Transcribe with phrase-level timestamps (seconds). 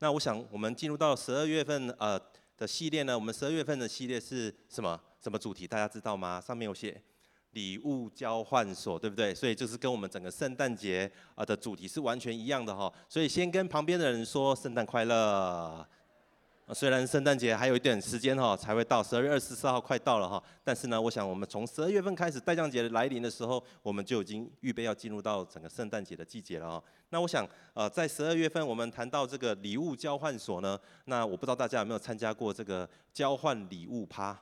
[0.00, 2.20] 那我想，我们进入到十二月份呃
[2.56, 5.00] 的系列呢，我们十二月份的系列是什么？
[5.20, 5.66] 什么主题？
[5.66, 6.40] 大家知道吗？
[6.40, 7.02] 上面有写
[7.50, 9.34] 礼物交换所，对不对？
[9.34, 12.92] 所以就是跟我们整个圣诞节啊的主题是完全一样的哈。
[13.08, 15.86] 所以先跟旁边的人说圣诞快乐。
[16.74, 26.84] 虽然圣诞节还有一点时间哈，才会到十二月二十四号快到了哈，但是呢，我想我们从十二月份开始，待降节来临的时候，我们就已经预备要进入到整个圣诞节的季节了哈。
[27.08, 34.38] 那我想，呃，在十二月份我们谈到这个礼物交换所呢，那我不知道大家有没有参加过这个交换礼物趴？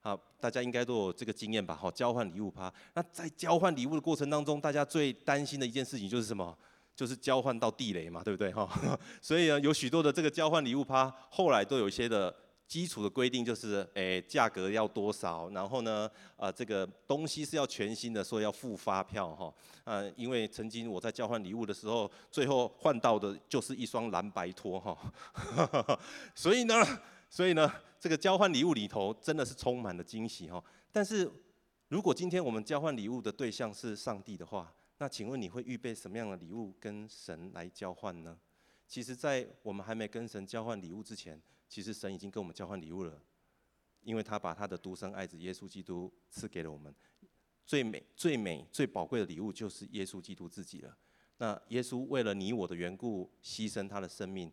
[0.00, 1.76] 好，大家应该都有这个经验吧？
[1.76, 2.72] 哈，交换礼物趴。
[2.94, 6.56] 那在交换礼物的过程当中，大家最担心的一件事情就是什么？
[6.98, 8.68] 就是交换到地雷嘛，对不对哈？
[9.22, 12.34] 所以呢，有许多的这个交换礼物趴，后来都有一些的
[12.66, 19.54] 基础的规定，就是诶价格要多少，然后呢，啊这个东西是要全新的，所以要付发票哈。
[19.84, 24.98] 嗯，因为曾经我在交换礼物的时候，最后换到的就是一双蓝白拖哈。
[26.34, 26.74] 所以呢，
[27.30, 30.60] 所以呢，这个交换礼物里头真的是充满了惊喜哈。
[30.90, 31.30] 但是
[31.86, 38.38] 如果今天我们交换礼物的对象是上帝的话，那请问你会预备什么样的礼物跟神来交换呢？
[38.86, 43.20] 其实，在我们还没跟神交换礼物之前，其实神已经跟我们交换礼物了，
[44.02, 46.94] 因为他把他的独生爱子耶稣基督赐给了我们。
[47.66, 50.96] 最美、最美、最宝贵的礼物就是耶稣基督自己了。
[51.36, 54.50] 那耶稣为了你我的缘故牺牲他的生命，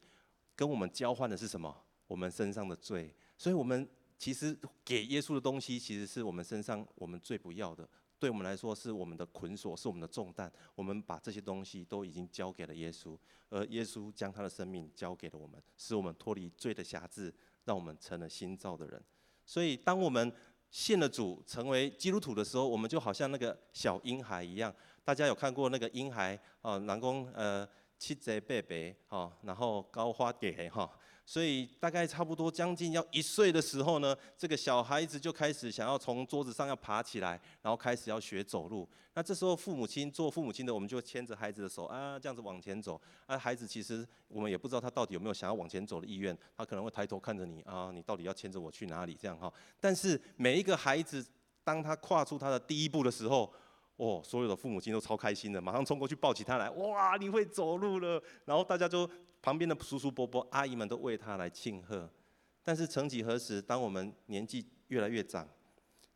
[0.54, 1.84] 跟我们交换的是什么？
[2.06, 3.16] 我们身上的罪。
[3.38, 7.90] 所以，我们其实给耶稣的东西，其实是我们身上我们最不要的。
[8.20, 10.52] 对我们来说是我们的捆锁，是我们的重担。
[10.74, 13.18] 我们把这些东西都已经交给了耶稣，
[13.50, 17.34] 而耶稣将他的生命交给了我们，使我们脱离罪的辖制，
[17.66, 19.02] 让我们成了新造的人。
[19.46, 20.32] 所以，当我们
[20.72, 24.74] 信了主，成为基督徒的时候，我们就好像那个小婴孩一样。
[25.04, 26.78] 大家有看过那个婴孩啊？
[26.80, 30.92] 南宫呃，七贼贝贝哈，然后高花蝶哈。
[31.26, 38.88] 所以大概差不多将近要一岁的时候呢，这个小孩子就开始想要从桌子上要爬起来，然后开始要学走路。
[39.16, 43.02] 那这时候父母亲做父母亲的，我们就牵着孩子的手啊，这样子往前走。
[43.26, 49.18] 啊，孩子其实我们也不知道他到底有没有想要往前走的意愿，他可能会抬头看着你啊，你到底要牵着我去哪里？
[49.20, 49.52] 这样哈。
[49.80, 51.26] 但是每一个孩子，
[51.64, 53.52] 当他跨出他的第一步的时候，
[53.96, 58.22] 哦，所有的父母亲都超开心的，马上冲过去抱起他来，哇，你会走路了。
[58.46, 59.10] 然后大家就。
[59.46, 62.12] 旁边的叔叔伯伯、阿姨们都为他来庆贺，
[62.64, 65.48] 但是曾几何时，当我们年纪越来越长，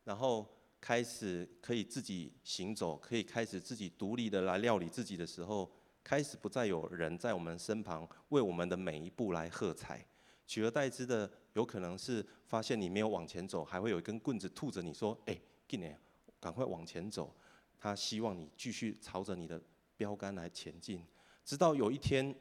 [0.03, 0.43] 然后
[0.81, 5.71] 开始可以自己行走，可以开始自己独立的来料理自己的时候，
[6.03, 10.03] 开始不再有人在我们身旁为我们的每一步来喝彩，
[10.47, 15.95] 取而代之的，有可能是发现你没有往前走，还会有一根棍子吐着你说：“哎，进来
[16.39, 17.31] 赶快往前走。”
[17.77, 19.61] 他希望你继续朝着你的
[19.95, 21.05] 标杆来前进，
[21.45, 22.35] 直到有一天。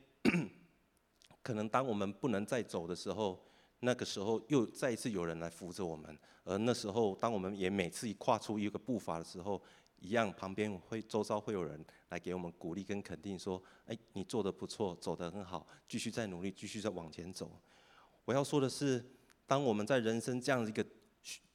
[1.48, 3.42] 可能当我们不能再走的时候，
[3.81, 6.14] 那个时候又再一次有人来扶着我们。
[6.44, 9.59] 而那时候，当我们也每次一跨出一个步伐的时候，
[9.98, 17.50] 一样旁边会周遭会有人来给我们鼓励跟肯定，说：“哎，你做得不错，走得很好，继续再努力，继续再往前走。”
[18.26, 19.03] 我要说的是，
[19.47, 20.84] 当我们在人生这样一个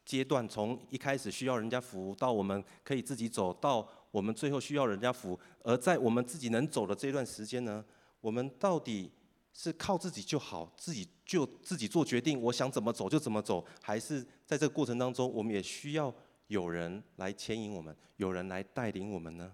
[0.04, 7.86] 阶段，从一开始需要人家扶，到我们可以自己走，到我们最后需要人家扶，而在我们自己能走的这段时间呢，
[8.22, 9.12] 我们到底？
[9.54, 16.14] 是靠自己就好，自己就自己做决定，我想怎么走就怎么走，还是在这个过程当中，我们也需要
[16.48, 19.54] 有人来牵引我们，有人来带领我们呢？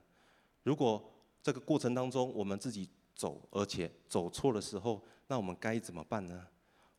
[0.63, 1.03] 如果
[1.43, 6.47] 这个过程当中我们自己走，而且走错的时候，那我们该怎么办呢？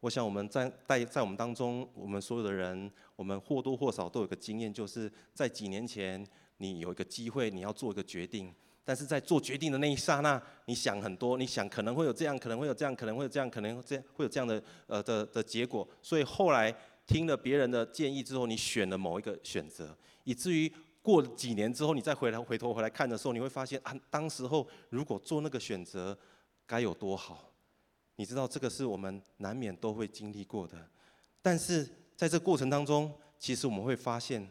[0.00, 6.27] 我想我们在在在我们当中，我们所有的人，我们或多或少都有个经验，就是在几年前，
[6.59, 8.55] 你有一个机会，你要做一个决定。
[8.83, 15.87] 但是在做决定的那一刹那，你想很多，你想可能会有这样，可能会有这样，可能会有这样，可能这样，会有这样的呃的的结果。
[16.03, 16.75] 所以后来
[17.07, 26.19] 听了别人的建议之后，你选了某一个选择，以至于过了几年之后，你再回来回头回来看的时候，你会发现啊，当时候如果做那个选择，
[26.67, 27.53] 该有多好。
[28.17, 30.77] 你知道这个是我们难免都会经历过的。
[31.41, 34.49] 但是在这过程当中，其实我们会发现，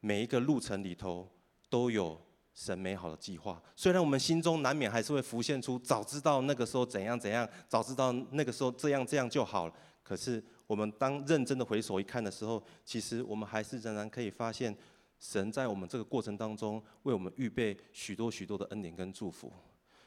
[0.00, 1.28] 每一个路程里头
[1.68, 2.27] 都有。
[2.58, 9.74] 神美好的计划，虽然我们心中难免还是会浮现出早知道那个时候怎样怎样，早知道那个时候这样这样就好了。
[10.02, 14.76] 可是我们当认真的回首一看的时候，其实我们还是仍然可以发现，
[15.20, 19.52] 神在我们这个过程当中为我们预备许多许多的恩典跟祝福。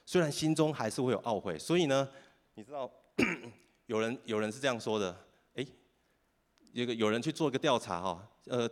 [0.05, 2.05] 虽然心中还是会有懊悔，所以呢，
[2.55, 2.91] 你知道，
[3.85, 5.15] 有人有人是这样说的，
[6.73, 8.27] 有个有人去做一个调查哈。
[8.45, 8.67] 呃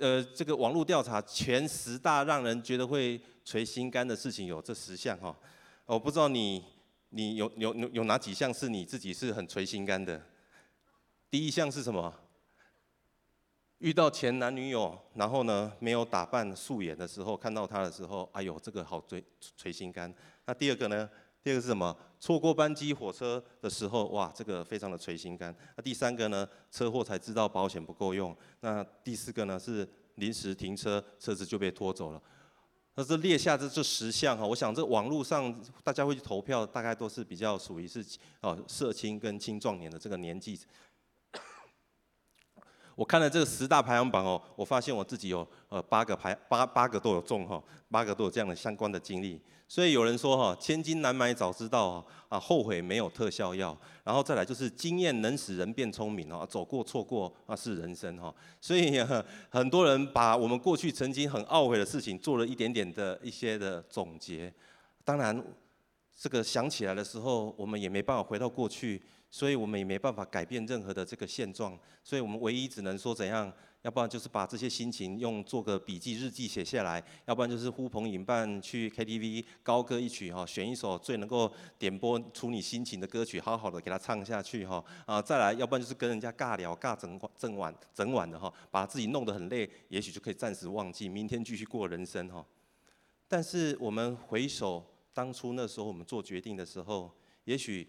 [0.00, 5.34] 呃，这个网络调查前十大让人觉得会捶心肝的事情有这十项哈，
[5.86, 6.64] 我不知道你
[7.10, 10.20] 你有有有有哪几项是你自己是很捶心肝的？
[11.30, 12.12] 第一项是什么？
[13.78, 19.22] 遇到前男女友，然后呢没有打扮素颜的时候，看到他的时候，哎呦，这个好捶
[19.56, 20.12] 捶心肝。
[20.46, 21.08] 那第二个呢？
[21.44, 21.94] 第二个是什么？
[22.18, 25.54] 错过班机火车的时候，哇，这个非常的捶心肝。
[25.76, 26.48] 那第三个呢？
[26.70, 28.34] 车祸才知道保险不够用。
[28.60, 29.58] 那第四个呢？
[29.58, 32.22] 是临时停车，车子就被拖走了。
[32.94, 38.02] 那这列下这这十项哈，我想这网络上大家会去投票，大概都是比较属于是
[38.40, 40.58] 哦，社青跟青壮年的这个年纪。
[42.96, 49.38] 我看了这个十大排行榜哦，我发现我自己有呃八个排八八个都有中哈，八个都有这样的相关的经历。
[49.66, 53.76] 所以有人说哈，千金难买早知道啊，后悔没有特效药。
[54.04, 58.34] 然后再来就是经验能使人变聪明哦，走过错过啊是人生哈。
[58.60, 58.98] 所以
[59.48, 64.52] 很多人把我们过去曾经很懊悔的事情做了一点点的一些的总结。
[65.04, 65.42] 当然，
[66.16, 69.02] 这个想起来的时候，我们也没办法回到过去。
[69.30, 73.52] 所以我们也没办法改变任何的这个现状，所以我们唯一只能说怎样，
[73.84, 92.42] 要不然就是把这些心情用做个笔记日记写下来，要不然就是呼朋引伴去 KTV 高歌一曲哈，选一首最能够点播出你心情的歌曲，好好的给他唱下去哈啊，再来，要不然就是跟人家尬聊尬整整晚整晚的哈，把自己弄得很累，也许就可以暂时忘记，明天继续过人生哈。
[93.28, 94.82] 但是我们回首
[95.12, 97.10] 当初那时候我们做决定的时候，
[97.44, 97.86] 也许。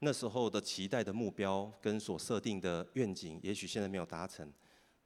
[0.00, 4.46] 那时候的期待的目标跟所设定的愿景，也许现在没有达成，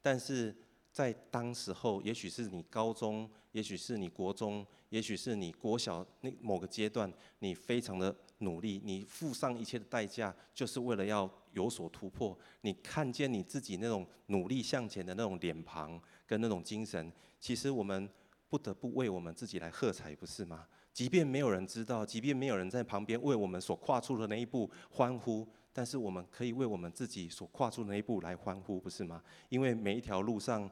[0.00, 0.54] 但是
[0.92, 12.36] 在当时候，也许是你高中，也许是你国中，也许是你国小那某个阶段，你非常的努力，你付上一切的代价，就是为了要有所突破。
[12.62, 18.08] 你看见你自己那种努力向前的那种脸庞跟那种精神，其实我们
[18.48, 20.66] 不得不为我们自己来喝彩，不是吗？
[20.92, 25.46] 即便没有人知道，即便没有人在旁边为我们所跨出的那一步欢呼，
[25.78, 29.22] 但是我们可以为我们自己所跨出的那一步来欢呼，不是吗？
[29.48, 30.68] 因为每一条路上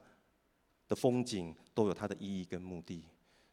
[0.89, 3.05] 的风景都有它的意义跟目的。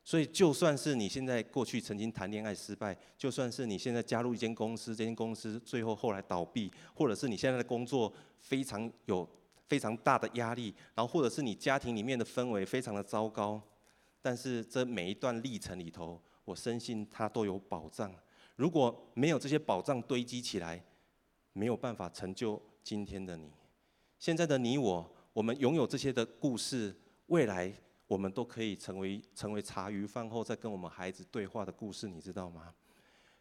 [0.04, 9.30] 所以，就算是你现在过去曾经谈恋爱失败，就算是你现在加入一间公司，这间公司最后后来倒闭，或者是你现在的工作非常有
[9.70, 13.62] 非常大的压力，然后或者是你家庭里面的氛围非常的糟糕，
[14.24, 16.20] 但是这每一段历程里头。
[16.46, 18.12] 我深信它都有保障。
[18.56, 20.84] 如果没有这些保障堆积起来，
[21.54, 23.50] 没有办法成就今天的你。
[24.20, 26.94] 现在的你我，我们拥有这些的故事，
[27.28, 27.74] 未来
[28.08, 32.74] 我们都可以成为成为茶余饭后在跟我们孩子对话的故事，你知道吗？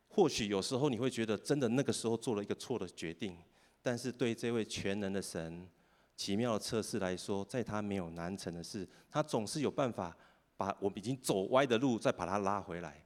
[0.08, 3.36] 或许有时候你会觉得，真的那个时候做了一个错的决定，
[3.82, 5.68] 但是对这位全能的神
[6.16, 10.16] 奇妙的测试来说，在他没有难成的事，他总是有办法。
[10.54, 13.01] 把我们已经走歪的路再把它拉回来，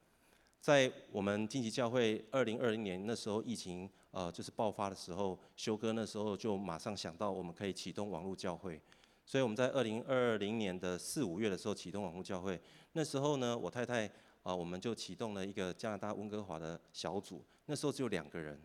[0.67, 8.83] 在我们金旗教会二零二零年那时候疫情呃就是爆发的时候，修哥那时候就马上想到我们可以启动网络教会，
[9.25, 12.61] 所以我们在二零二零年的四五月的时候启动网络教会。
[12.95, 14.11] 那时候呢，我太太
[14.43, 18.61] 啊我们就启动了一个加拿大温哥华的小组，那时候只有两个人，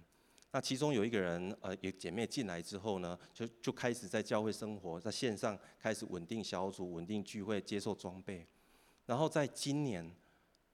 [0.54, 8.48] 那其中有一个人呃有姐妹进来之后呢，就就开始在教会生活，在线上开始稳定小组、稳定聚会、接受装备。
[9.06, 10.12] 然后在今年，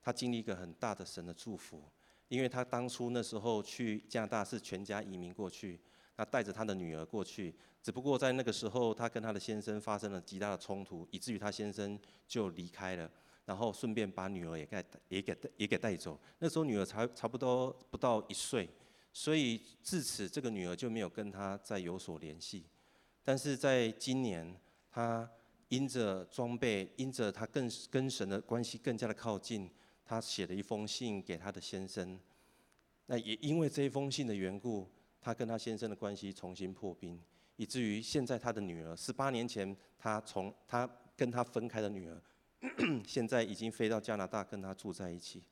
[0.08, 1.84] 他经历一个很大的神的祝福，
[2.30, 5.78] 因为他当初那时候去加拿大是全家移民过去，
[6.16, 13.12] 他带着他的女儿过去，只不过在那个时候他跟他的先生发生了极大的冲突，以至于他先生就离开了，
[13.44, 16.18] 然后顺便把女儿也带也给也给带走。
[16.40, 18.70] 那时候女儿才差不多不到一岁，
[19.12, 22.64] 所以自此这个女儿就没有跟他再有所联系。
[23.26, 24.58] 但是在今年
[24.90, 25.30] 他。
[25.70, 29.70] 因着装备，因着他更跟神的关系更加的靠近，
[30.08, 32.18] 他写了一封信给他的先生。
[33.08, 37.22] 那也因为这一封信的缘故，他跟他先生的关系重新破冰，
[37.58, 42.22] 以至于现在他的女儿，十八年前他从他跟他分开的女儿，
[43.06, 45.44] 现在已经飞到加拿大跟他住在一起。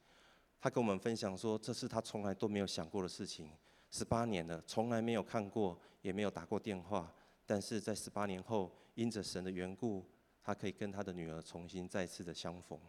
[0.62, 3.50] 他跟我们分享说，这是他从来都没有想过的事情。
[3.91, 7.13] 十八年了，从来没有看过，也没有打过电话。
[7.45, 10.03] 但是在十八年后，因着神的缘故，
[10.43, 12.79] 他可以跟他的女儿重新再次的相逢。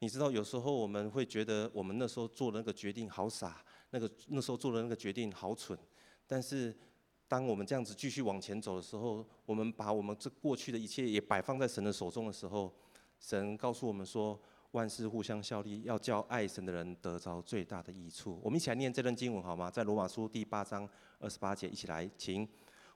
[0.00, 5.78] 你知道，有时候我们会觉得，我们那时候做的那个决定好傻，那个那时候做的那个决定好蠢。
[6.26, 6.76] 但是，
[7.26, 12.70] 当我们这样子继续往前走的时候，我们把我们这过去的一切也摆放在神的手中的时候，
[13.18, 14.38] 神告诉我们说，
[14.72, 18.38] 万事互相效力，要叫爱神的人得着最大的益处。
[18.42, 19.70] 我们一起来念这段经文好吗？
[19.70, 20.86] 在罗马书第八章
[21.18, 22.46] 二十八节，一起来，请。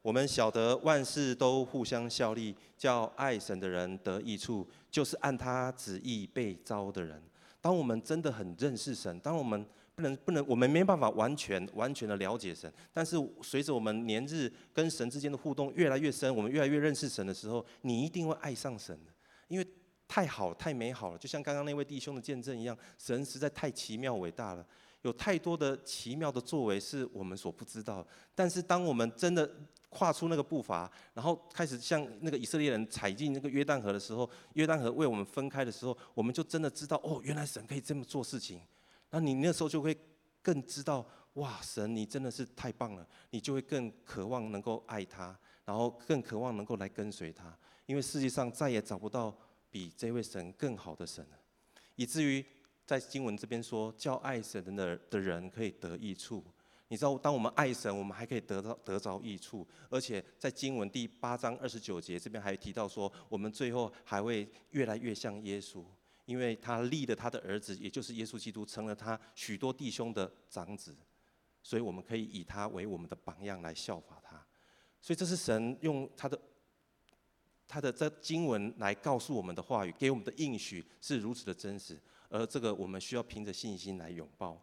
[0.03, 7.23] 我们晓得万事都互相效力，叫爱神的人得益处，就是按他旨意被招的人。
[7.61, 12.73] 当我们真的很认识神，当我们不能不能，我们没办法完全完全的了解神。
[12.95, 19.13] 但是随着我们年日跟神之间的互动越来越深，我们越来越认识神的时候，你一定会爱上神的，
[19.49, 19.67] 因为
[20.09, 21.19] 太好太美好了。
[21.19, 24.67] 就像刚刚那位弟兄的见证一样，神实在太奇妙伟大了，
[25.03, 28.07] 有太多的奇妙的作为是我们所不知道。
[28.35, 29.49] 但是当我们真的
[29.91, 38.63] 跨出那个步伐，然后开始像那个以色列人踩进那个约旦河的时候，约旦河为我们分开的时候，我们就真的知道哦，原来神可以这么做事情。
[39.11, 39.97] 那你那时候就会
[40.41, 41.05] 更知道，
[41.35, 47.53] 哇，神你真的是太棒了，你就会更渴望能够爱他，然后更渴望能够来跟随他，
[47.87, 49.37] 因为世界上再也找不到
[49.71, 51.39] 比这位神更好的神了，
[51.97, 52.45] 以至于
[52.87, 56.45] 在经文这边说，叫爱神的的人可以得益处。
[56.91, 65.85] 你知道，当我们爱神，我们还可以得到得着益处，而且在经文第八章二十九节这边还提到说，我们最后还会越来越像耶稣，
[66.25, 70.93] 因为他立了他的儿子，也就是耶稣基督，成了他许多弟兄的长子，
[71.63, 74.45] 所以我们可以以他为我们的榜样来效法他。
[75.01, 76.37] 所以这是神用他的
[77.69, 81.97] 他的这经文来告诉我们的话语，给我们的应许是如此的真实，
[82.29, 84.61] 而这个我们需要凭着信心来拥抱。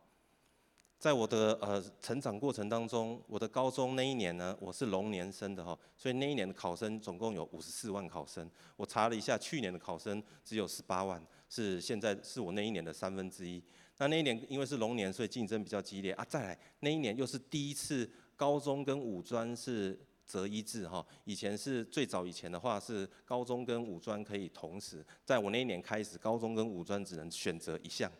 [1.00, 8.50] 在我的呃成长过程当中，我的高中那一年呢，我是龙年生的哈，所以那一年的考生总共有五十四万考生。
[8.76, 13.64] 我查了一下，去年的考生只有十八万，是现在是我那一年的三分之一。
[14.00, 16.26] 那那一年因为是龙年，所以竞争比较激烈啊。
[16.28, 28.12] 再来那一年又是第一次高中跟五专是择一制哈，以前是最早以前的话是高中跟五专可以同时，在我那一年开始，高中跟五专只能选择一项。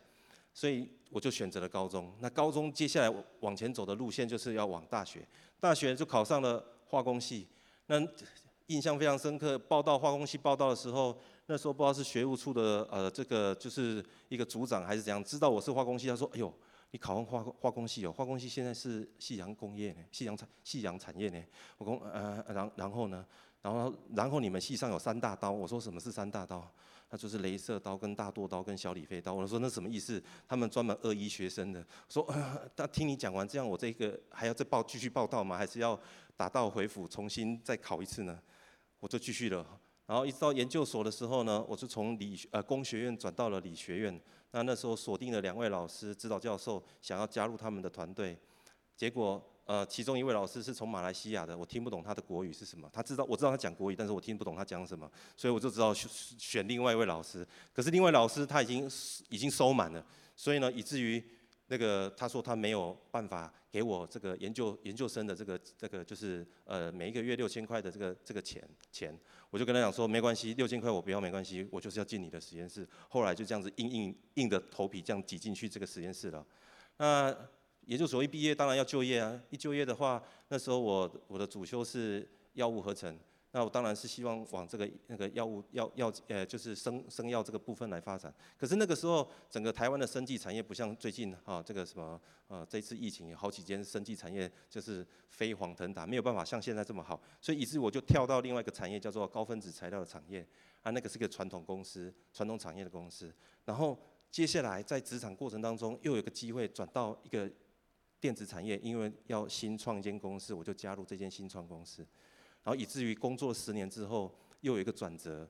[0.54, 2.12] 所以我就选择了高中。
[2.20, 5.26] 那高中接下来往前走的路线就是要往大学。
[5.60, 7.46] 大学就考上了化工系。
[7.86, 8.00] 那
[8.66, 16.52] 印象非常深刻，报到化工系报到的时候，那时候不知道是学务处的呃这个就是一个组长还是怎样，知道我是化工系，他说：“哎呦，
[16.90, 21.42] 你考上化化工系哦，化工系现在是夕阳工业呢，夕阳产夕阳产业呢。”
[21.78, 23.24] 我说：“呃，然然后呢？
[23.62, 26.64] 然后然后你们系上有三大刀。”我说：“什么是三大刀？”
[27.10, 29.32] 那就是镭射刀、跟大剁刀、跟小李飞刀。
[29.32, 30.22] 我说那什么意思？
[30.46, 31.84] 他们专门二医学生的。
[32.08, 32.24] 说，
[32.76, 35.56] 那、呃、听你讲完这样，我这个还要再报继续报道吗？
[35.56, 35.98] 还是要
[36.36, 38.38] 打道回府重新再考一次呢？
[39.00, 39.66] 我就继续了。
[40.06, 44.20] 然后一直到研究所的时候呢，我就从理呃工学院转到了理学院。
[44.50, 48.38] 那那时候锁定了两位老师、指导教授，想要加入他们的团队，
[48.96, 49.42] 结果。
[49.68, 52.88] 呃，其中一位老师是从马来西亚的，我听不懂他的国语是什么。
[52.90, 57.46] 他知道，我知道他讲国语，但是我听不懂他讲什么，所以我就知道选选另外一位老师。
[57.74, 58.90] 可是另外老师他已经
[59.28, 60.02] 已经收满了，
[60.34, 61.22] 所以呢，以至于
[61.66, 69.14] 那个他说他没有办法给我这个研究研究生的这个这个就是呃每一个月六千块的这个这个钱钱，
[69.50, 72.88] 我就跟他讲说没关系，六千块我不要没关系，我就是要进你的实验室。
[73.10, 76.42] 后来就这样子硬硬硬着头皮这样挤进去这个实验室了。
[76.96, 77.36] 那。
[77.88, 79.40] 研究所一毕业，当然要就业啊！
[79.48, 83.18] 一就业的话，那时候我我的主修是药物合成，
[83.52, 88.32] 那我当然是希望往这个那个药物药药呃，就是生生药这个部分来发展。
[88.58, 100.46] 可是那个时候，整个台湾的生技产业不像最近啊，这个什么呃，这次疫情有好几间生技产业就是飞黄腾达，没有办法像现在这么好，所以以致我就跳到另外一个产业，叫做高分子材料的产业
[100.82, 103.32] 啊，那个是个传统公司，传统产业的公司。
[103.64, 103.98] 然后
[104.30, 107.50] 接下来在职场过程当中，又有个机会转到一个。
[108.20, 112.02] 电子产业，因为要新创一间公司，我就加入这间新创公司，
[112.62, 115.48] 然后以至于工作十年之后，又有一个转折，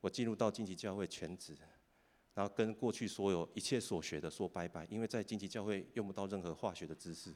[0.00, 1.56] 我进入到晋级教会全职，
[2.34, 7.34] 然后跟过去所有一切所学的说拜拜，因为在晋级教会用不到任何化学的知识。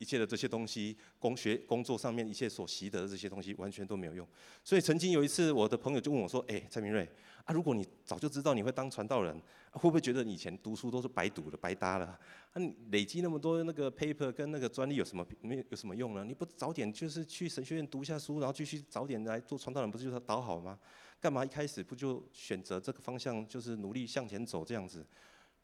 [0.00, 4.26] 一切的这些东西，工学工作上面一切所习得的这些东西，完全都没有用。
[4.64, 7.06] 所以曾经有一次，我的朋友就问我说：“哎，蔡明瑞
[7.44, 9.38] 啊，如果你早就知道你会当传道人，
[9.72, 12.06] 会不会觉得以前读书都是白读的、白搭了？
[12.06, 16.24] 啊，你累积那么多那个 paper 跟那个专利有什么没有有什么用呢？
[16.24, 20.78] 你不早点就是去神学院读一下书，然后继续早点来做传道人，不是就是倒好吗？
[21.20, 25.06] 干嘛一开始不就选择这个方向，就是努力向前走这样子？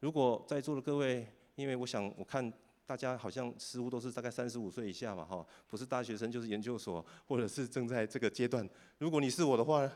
[0.00, 2.52] 如果在座的各位，因为我想我看。
[2.87, 8.66] 大家好像似乎都是大概三十五岁以下嘛，哈，不是大学生就是研究所， 或者是正在这个阶段。
[8.99, 9.90] 如果你是我的话，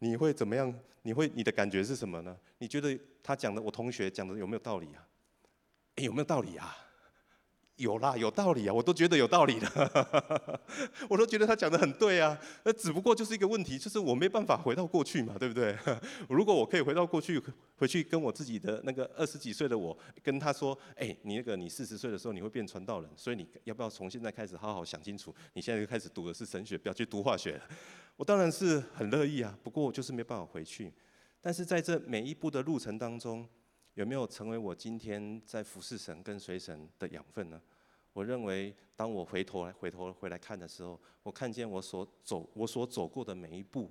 [0.00, 0.72] 你会怎么样？
[1.02, 2.36] 你会你的感觉是什么呢？
[2.58, 5.08] 你觉得他讲的，我同学讲的有没有道理啊？
[5.96, 6.76] 有没有道理啊？
[7.76, 10.60] 有啦，有道理啊，我都觉得有道理的，
[11.10, 12.38] 我都觉得他讲的很对啊。
[12.62, 15.76] 那只不过就是一个问题，就是我没办法回到过去嘛，对不对？
[16.28, 17.42] 如果我可以回到过去，
[17.76, 25.34] 回去跟我自己的那个二十几岁的我，跟他说，哎，你那个你四十岁的时候你会变传道人，所以你要不要从现在开始好好想清楚？
[25.54, 27.60] 你现在就开始读的是神学，不要去读化学。
[28.16, 30.92] 我当然是很乐意啊，不过我就是没办法回去。
[31.40, 33.46] 但是在这每一步的路程当中，
[33.94, 37.60] 有没有成为我今天在服侍神跟随神的养分呢？
[38.12, 43.90] 我认为，当我回头回头回来看的时候，我看见我所走我所走过的每一步，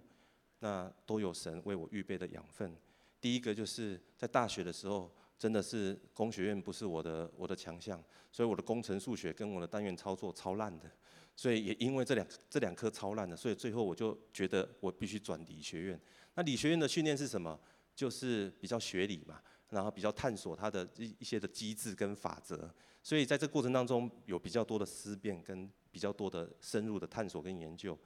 [0.60, 2.75] 那都有神为我预备的养分。
[3.22, 10.91] 第一个就是在大学的时候，真的是工学院不是我的我的强项，所以我的工程数学跟我的单元操作超烂的，
[11.33, 16.00] 所以也因为这两这两科超烂的，所以最后我就觉得我必须转理学院。
[16.36, 17.57] 那理学院的训练是什么？
[17.95, 19.39] 就是比较学理嘛，
[19.74, 22.70] 然后比较探索它的一一些的机制跟法则，
[23.01, 27.98] 所以在这过程当中有比较多的思辨跟比较多的深入的探索跟研究。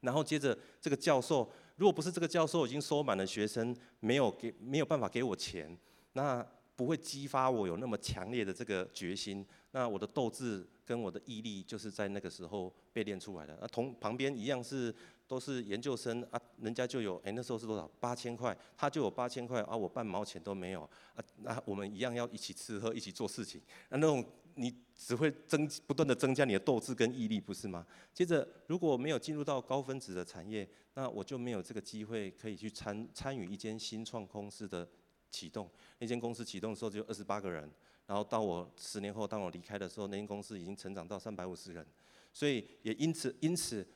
[0.00, 5.78] 然后接着这个教授，如果不是这个教授已经收满了学生，没有给没有办法给我钱，
[6.12, 6.44] 那
[6.74, 9.46] 不会激发我有那么强烈的这个决心。
[9.70, 13.56] 那我的斗志跟我的毅力就是在那个时候被练出来的。
[13.60, 14.92] 那同旁边一样是
[15.32, 20.82] 都是研究生啊，人家就有哎那时候是多少八千块，他就有八千块啊，我半毛钱都没有
[21.14, 21.24] 啊。
[21.38, 23.58] 那我们一样要一起吃喝，一起做事情。
[23.88, 24.22] 那那种
[24.56, 27.86] 你只会增不断的增加你的斗志跟毅力，不是吗？
[28.12, 34.86] 接着如果没有进入到高分子的产业，那我就没有这个机会可以去参参与一间新创公司的
[35.30, 35.66] 启动。
[35.98, 37.72] 那间公司启动的时候只有二十八个人。
[38.04, 41.86] 然后到我十年后，当我离开的时候，那间公司已经成长到三百五十人，
[42.34, 43.86] 所以也因此因此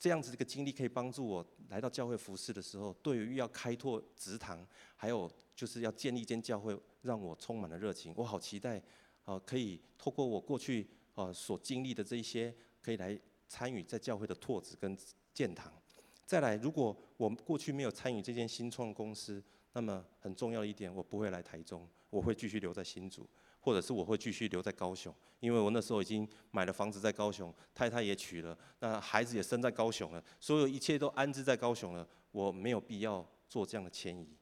[0.00, 4.66] 这样子的一个经历可以帮助我来到教会服侍的时候，对于要开拓职堂，
[4.96, 8.14] 还有就是要建立一间教会，让我充满了热情。
[8.16, 8.82] 我好期待，
[9.26, 14.96] 啊，可以透过我过去呃所经历的这一些，可以来参与在教会的拓址跟
[15.34, 15.70] 建堂。
[16.24, 21.86] 再来，如果我过去没有参与这间新创公司，那么很重要的一点，我不会来台中。
[22.08, 23.28] 我会继续留在新竹，
[23.60, 34.36] 或者是我会继续留在高雄，因为我那时候已经买了房子在高雄，太太也娶了，那孩子也生在高雄了，所有一切都安置在高雄了，我没有必要做这样的迁移。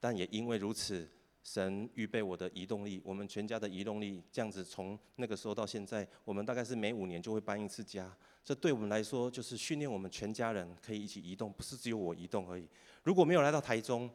[0.00, 1.08] 但也因为如此，
[1.42, 8.14] 神预备我的移动力，我们全家的移动力，这样子从那个时候到现在，我们大概是每五年就会搬一次家。
[8.44, 12.68] 这对我们来说，就是训练我们全家人可以一起移动，不是只有我移动而已。
[13.02, 14.10] 如果没有来到台中，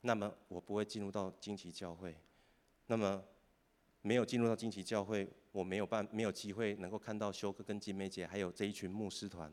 [0.00, 2.16] 那么我不会进入到荆棘教会。
[2.86, 3.22] 那么，
[4.02, 9.52] 没有进入到荆棘教会，我没有办没有机会能够看到修哥跟金梅姐，还有这一群牧师团。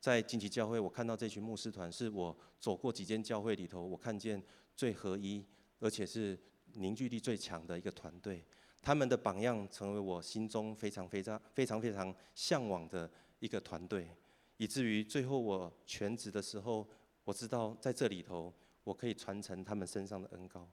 [0.00, 4.42] 在荆棘教会，我看到这群牧师团，是我走过几间教会里头，我看见
[4.74, 5.44] 最合一，
[5.78, 6.38] 而且是
[6.72, 8.44] 凝聚力最强的一个团队。
[8.80, 14.08] 他们的榜样，成为我心中非常非常非常非常向往的一个团队，
[14.56, 16.88] 以至于最后我全职的时候，
[17.22, 18.52] 我知道在这里头，
[18.82, 20.68] 我可以传承他们身上的恩膏。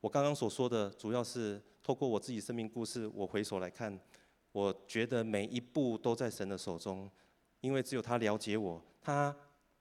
[0.00, 3.98] 我刚刚所说的，主要是透过我自己生命故事，我回首来看，
[4.52, 7.10] 我觉得每一步都在神的手中，
[7.60, 9.34] 因为只有他了解我，他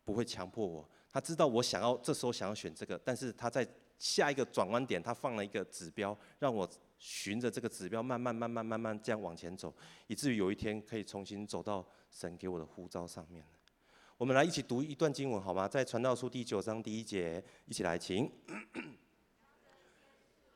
[0.04, 3.68] 不会强迫我，他知道我想要这时候想要选这个，但是他在
[4.00, 9.74] 下一个转弯点，他放了一个指标，让我循着这个指标慢慢慢慢慢慢这样往前走，
[10.08, 13.46] 以至于有一天可以重新走到神给我的呼召上面。
[14.18, 15.68] 我们来一起读一段经文好吗？
[15.68, 18.32] 在传道书第九章第一节，一起来，请。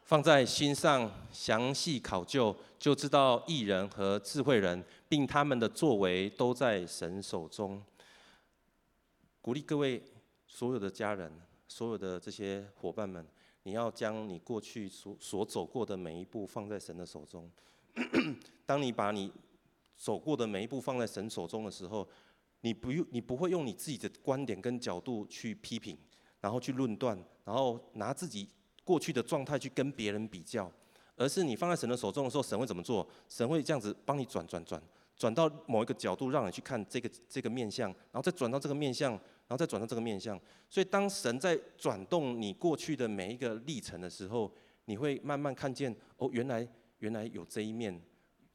[0.10, 7.80] 放在心上，详细考究，就知道艺人和智慧人，并他们的作为都在神手中。
[9.40, 10.02] 鼓励各位
[10.48, 11.32] 所有的家人，
[11.68, 13.24] 所有的这些伙伴们，
[13.62, 17.48] 你要将你过去所所走过的每一步放在神的手中。
[18.66, 19.32] 当你把你
[19.96, 22.10] 走过的每一步放在神手中的时候，
[22.62, 25.96] 你不用，你不会用你自己的观点跟角度去批评，
[26.42, 28.50] 然后去论断，然后拿自己。
[28.90, 30.68] 过去的状态去跟别人比较，
[31.16, 33.08] 而是你放在神的手中的时候，神会怎么做？
[33.28, 34.82] 神会这样子帮你转转转，
[35.16, 40.42] 转到某一个角度，让你去看这个这个面相，然后再转到这个面相，然后再转到这个面相。
[40.72, 44.52] 所以当神在转动你过去的每一个历程的时候，
[44.86, 48.02] 你会慢慢看见哦，原来原来有这一面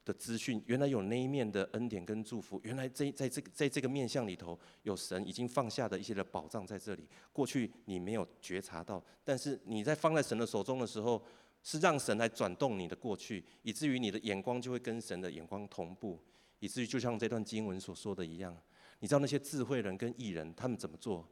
[0.05, 7.09] 的资讯，原来有那一面的恩典跟祝福，原来这在这个在这个面相里头，有神已经放下的一些的宝藏在这里。
[7.33, 11.23] 过去你没有觉察到，但是你在放在神的手中的时候，
[11.62, 16.21] 是让神来转动你的过去，以至于你的眼光就会跟神的眼光同步，
[16.59, 18.57] 以至于就像这段经文所说的一样，
[19.01, 21.27] 你知道那些智慧人跟艺人他们怎么做？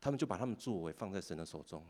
[0.00, 1.84] 他们就把他们作为放在神的手中，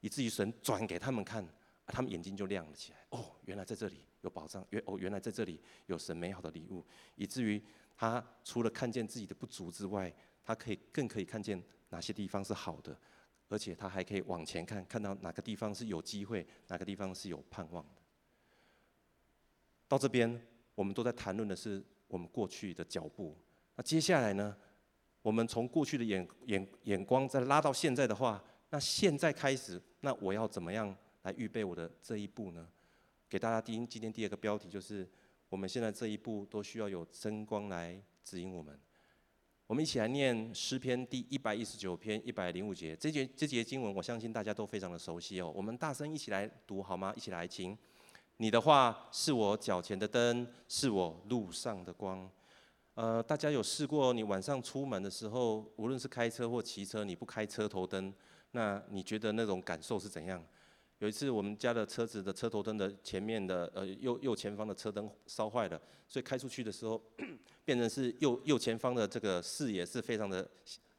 [0.00, 1.46] 以至于神转给他们看。
[1.86, 2.98] 他们眼睛就亮了起来。
[3.10, 6.84] 哦，原来在这里有保障，原哦原来在这里有神美好的礼物，
[7.14, 7.62] 以至于
[7.96, 12.98] 他除了看见自己的不足之外，他可以更可以看见哪些地方是好的，
[13.48, 18.02] 而且他还可以往前看，看到哪个地方是有机会，哪个地方是有盼望的。
[19.86, 23.36] 到这边，我们都在谈论的是我们过去的脚步。
[23.76, 24.56] 那接下来呢？
[25.20, 30.96] 我们从过去的眼眼眼光再拉到现在的话，那现在开始，那我要怎么样？
[31.22, 32.68] 来预备我的这一步呢？
[33.34, 35.04] 给大家听，今天第二个标题就是，
[35.48, 38.78] 我们现在这一步都需要有真光来指引我们。
[39.66, 45.52] 我们一起来念诗篇第一百一十九篇一百零五节，这节这节经文，我相信大家都非常的熟悉哦。
[45.52, 47.12] 我们大声一起来读好吗？
[47.16, 47.76] 一起来听。
[48.36, 52.30] 你的话是我脚前的灯，是我路上的光。
[52.94, 58.14] 呃，大家有试过你晚上出门的时候，无论是开车或骑车，你不开车头灯，
[58.52, 60.40] 那你觉得那种感受是怎样？
[60.98, 67.02] 有一次我们家的车子的车头灯的前面的呃右右前方的车灯烧坏了，所以开出去的时候，
[67.64, 70.48] 变成是右右前方的这个视野是非常的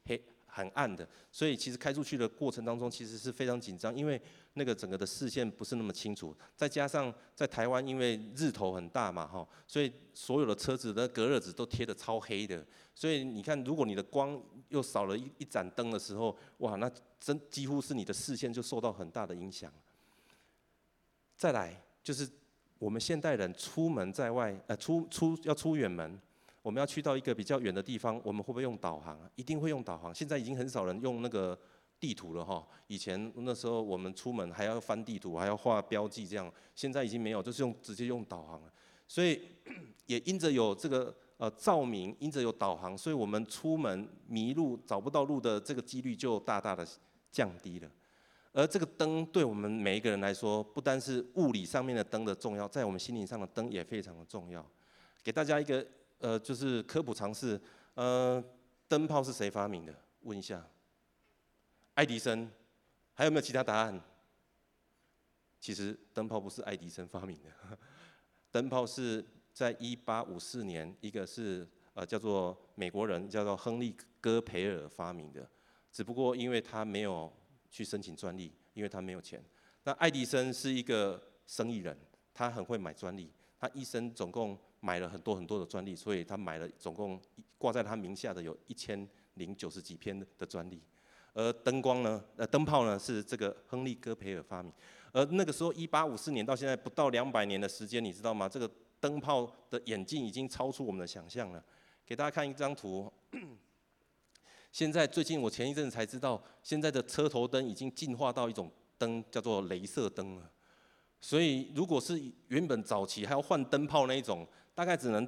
[0.04, 0.22] 黑。
[0.48, 4.18] 很暗的，所以其实开出去的过程当中，其实是非常紧张，因为
[4.54, 19.70] 那个整个的视线不是那么清楚，再加上在台湾因为日头很大嘛，哈，所以所有的车子的隔热纸都贴得超黑的，所以你看，如果你的光又少了一一盏灯的时候，哇，那真几乎是你的视线就受到很大的影响。
[21.36, 22.28] 再来就是
[22.78, 26.20] 我们现代人出门在外，呃，出出要出远门。
[26.62, 29.30] 我们要去到一个比较远的地方，我们会不会用导航啊？
[29.36, 30.12] 一定会用导航。
[30.12, 31.56] 现在已经很少人用那个
[32.00, 32.66] 地图了哈。
[32.88, 36.52] 以前那时候我们出门还要翻地图，还要画标记这样。
[36.74, 38.72] 现在已经没有，就是用直接用导航了。
[39.06, 39.40] 所以
[40.06, 46.84] 也因着有这个呃照明，因着有导航，所以我们出门迷路找不到路的这个几率就大大的
[47.30, 47.88] 降低了。
[48.56, 54.66] 而这个灯对我们每一个人来说，不单是物理上面的灯的重要，在我们心灵上的灯也非常的重要。
[55.22, 55.86] 给大家一个。
[56.18, 57.60] 呃，就是科普常识，
[57.92, 58.42] 呃，
[58.88, 59.94] 灯泡是谁发明的？
[60.22, 60.66] 问一下，
[61.92, 62.50] 爱迪生，
[63.12, 64.00] 还有没有其他答案？
[65.60, 67.78] 其实灯泡不是爱迪生发明的，
[68.50, 75.46] 灯泡是在一八五四年，一个是呃叫做美国人叫做亨利戈培尔发明的，
[75.92, 77.30] 只不过因为他没有
[77.70, 79.42] 去申请专利，因为他没有钱。
[79.84, 81.96] 那爱迪生是一个生意人，
[82.34, 84.58] 他很会买专利，他一生总共。
[84.80, 87.20] 买了很多很多的专利，所以他买了总共
[87.58, 90.80] 挂在他名下的有一千零九十几篇的专利。
[91.32, 94.72] 而灯光呢，呃，灯泡呢是这个亨利·戈培尔发明。
[95.10, 98.48] 而那个时候，一八五四年到现在不到两百年的时间，你知道吗？
[98.48, 101.64] 这个灯泡的演进已经超出我们的想象了。
[102.04, 103.12] 给大家看一张图。
[104.76, 110.50] 现在最近我前一阵子才知道，现在的车头灯已经进化到一种灯，叫做镭射灯了。
[111.18, 115.26] 所以，如果是原本早期还要换灯泡那一种，大概只能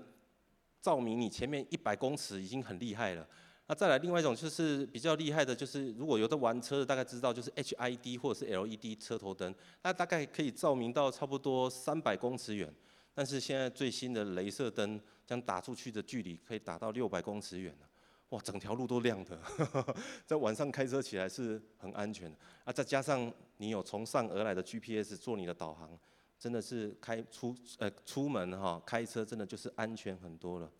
[0.82, 3.26] 照明你前面一百公尺，已经很厉害了。
[3.68, 12.70] 那再来另外一种就是比较厉害的，就是如果有的玩车的大概知道，就是 HID 或者是 LED 车头灯，那大概可以照明到差不多三百公尺远。
[13.14, 17.87] 但是现在最新的镭射灯将打出去的距离可以打到六百公尺远了，
[18.30, 19.40] 哇，整条路都亮的，
[20.26, 22.36] 在晚上开车起来是很安全的。
[22.64, 25.98] 啊，再加上你有从上而来的 GPS 做你的导航。
[26.38, 30.70] 真的是开出呃出门哈开车真的就是安全很多了。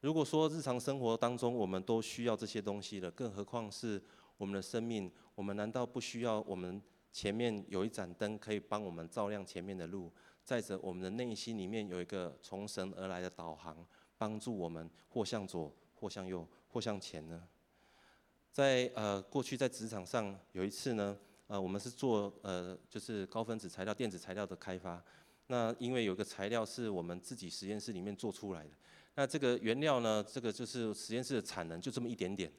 [0.00, 4.02] 如果说日常生活当中我们都需要这些东西了，更何况是
[4.36, 10.12] 我们的生命，我们难道不需要我们前面有一盏灯可以帮我们照亮前面的路？
[10.44, 13.76] 再者，我们的内心里面有一个从神而来的导航，
[14.18, 17.42] 帮助我们或向左，或向右，或向前呢？
[18.52, 21.16] 在呃过去在职场上有一次呢。
[21.50, 25.02] 呃，我们是做呃，就是高分子材料、电子材料的开发。
[25.46, 28.70] 那因为有个材料是我们自己实验室里面做出来的，
[29.14, 32.52] 那这个原料呢，这个就是实验室的产能就这么一点点，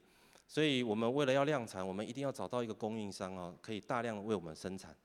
[0.47, 4.95] 所以我们为了要量产，我们一定要找到一个供应商哦，可以大量为我们生产。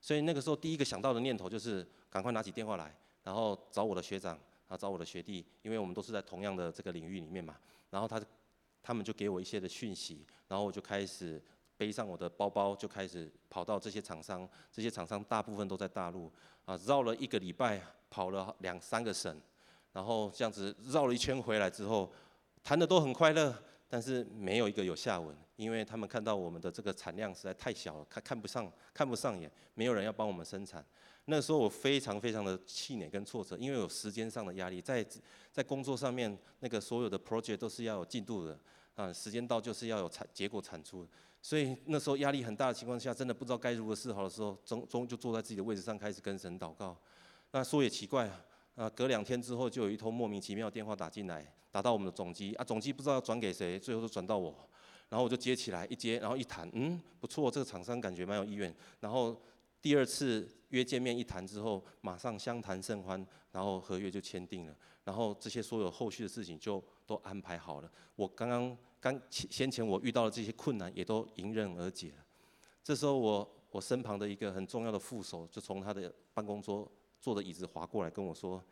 [0.00, 7.58] 所以那个时候第一个想到的念头就是赶快拿起电话来，然后找我的学长，然后找我的学弟，因为我们都是在同样的这个领域里面嘛。
[7.90, 8.18] 然后他
[8.84, 11.42] 他们就给我一些的讯息，然后我就开始。
[11.76, 16.30] 背上我的包包就开始跑到这些厂商，这些厂商大部分都在大陆，
[16.64, 19.36] 啊，绕了一个礼拜，跑了两三个省，
[19.92, 22.12] 然后这样子绕了一圈回来之后，
[22.62, 23.52] 谈的都很快乐，
[23.88, 30.82] 但是没有一个有下文，因为他们看到我们的这个产量实在太小了，看看不上，看不上眼，没有人要帮我们生产。
[31.24, 35.04] 那时候我非常非常的气馁跟挫折，因为有时间上的压力，在
[35.50, 38.56] 在工作上面，那个所有的 project 都是要有进度的，
[38.94, 41.06] 啊，时间到就是要有产结果产出。
[41.42, 46.96] 所以那时候压力很大的情况下，真的不知道该如何是好的时候，终终就坐在自己的位置上开始跟神祷告。
[47.50, 48.44] 那说也奇怪啊，
[48.76, 54.68] 啊，隔两天之后就有一通莫名其妙的电话打进来，打到我们的总机啊，总机不知道要转给谁，最后都转到我，
[55.10, 58.74] 然后我就接起来一接，然后一谈，嗯，不错，这个厂商感觉蛮有意愿。
[59.00, 59.38] 然后
[59.82, 67.90] 第二次约见面一谈之后，马上相谈甚欢，然后合约就签订了，然后这些所有后续的事情就都安排好了。
[68.16, 68.76] 我刚刚。
[69.04, 72.24] 刚先前我遇到的这些困难也都迎刃而解了。
[72.82, 76.90] 这时候我我身旁的一个很重要的副手就从他的办公桌
[77.20, 78.64] 坐的椅子滑过来跟我说：“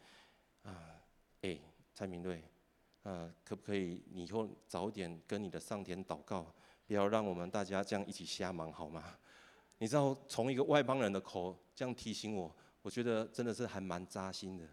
[0.64, 1.04] 啊，
[1.42, 1.60] 哎，
[1.92, 2.42] 蔡明瑞，
[3.02, 6.50] 啊，可不可以你以后早点跟你的上天祷告，
[6.86, 9.18] 不要让我们大家这样一起瞎忙好吗？”
[9.76, 14.66] 你知道，从一个外邦人的口这样提醒我，我觉得真的是还蛮扎心的。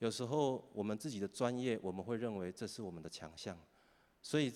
[0.00, 3.58] 有时候我们自己的专业，我们会认为这是我们的强项，
[4.20, 4.52] 所以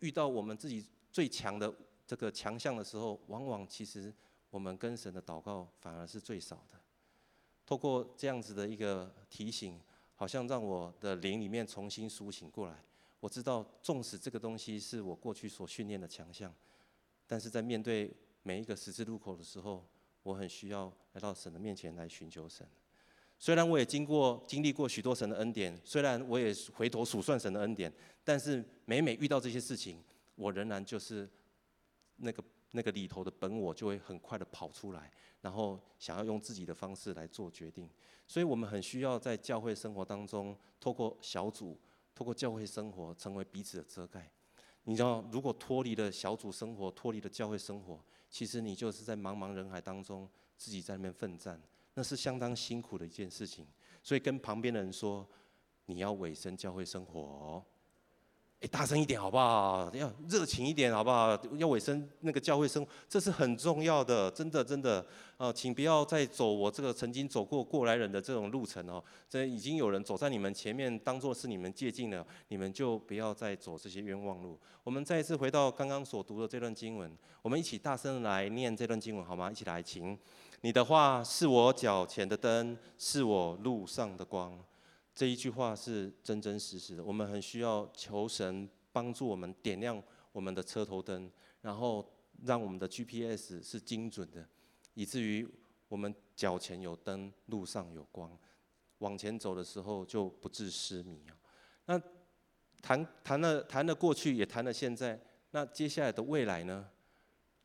[0.00, 1.72] 遇到我们自己最强的
[2.06, 4.12] 这个强项的时候，往往其实
[4.50, 6.80] 我们跟神的祷告反而是最少的。
[7.66, 9.78] 透过这样子的一个提醒，
[10.14, 12.82] 好像让我的灵里面重新苏醒过来。
[13.20, 16.54] 我知道，纵使这个东西是我过去所训练的强项，
[17.26, 19.84] 但是在面对每一个十字路口的时候，
[20.22, 22.66] 我很需要来到神的面前来寻求神。
[23.38, 27.92] 虽然我也经过经历过许多神的恩典，虽然我也回头数算神的恩典，
[28.24, 30.02] 但是每每遇到这些事情，
[30.34, 31.28] 我仍然就是
[32.16, 37.88] 那个那个里头的本我就会很快的跑出来，然后想要用自己的方式来做决定。
[38.26, 41.78] 所以我们很需要在教会生活当中，透过小组，
[42.14, 44.30] 透过教会生活，成为彼此的遮盖。
[44.84, 51.60] 你知道，如果脱离了小组生活，脱离了教会生活，其实你就是在茫茫人海当中自己在那边奋战。
[51.98, 53.66] 那是相当辛苦的一件事情，
[54.02, 55.26] 所以跟旁边的人说，
[55.86, 57.64] 你要委身教会生活哦，
[58.60, 59.90] 哎，大声一点好不好？
[59.94, 61.34] 要热情一点好不好？
[61.56, 65.06] 要委身那个教会生活，这是很重要的，真的真的
[65.38, 69.02] 啊，请不要再走我这个曾经走过过来人的这种路程哦。
[69.26, 74.60] 这已经有人走在你们前面，当做是你们借镜了，你们就不要再走这些冤枉路。
[74.84, 79.50] 我们再一次回到刚刚所读的这段经文，我们一起大声来念这段经文好吗？
[79.50, 80.18] 一起来，请。
[80.62, 84.58] 你的话是我脚前的灯，是我路上的光。
[85.14, 87.04] 这一句话是真真实实的。
[87.04, 91.30] 我们很需要求神帮助我们点亮我们的车头灯，
[91.62, 92.06] 然后
[92.44, 94.46] 让我们的 GPS 是精准的，
[94.94, 95.48] 以至于
[95.88, 98.36] 我们脚前有灯，路上有光，
[98.98, 101.36] 往前走的时候就不致失迷啊。
[101.86, 102.00] 那
[102.82, 105.18] 谈谈了谈了过去，也谈了现在，
[105.52, 106.88] 那接下来的未来呢？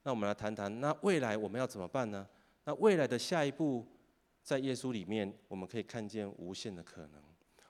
[0.03, 2.25] 那我们来谈谈，那未来我们要怎么办呢？
[2.63, 3.85] 那未来的下一步，
[4.43, 7.21] 在耶稣里面，我们可以看见无限的可能。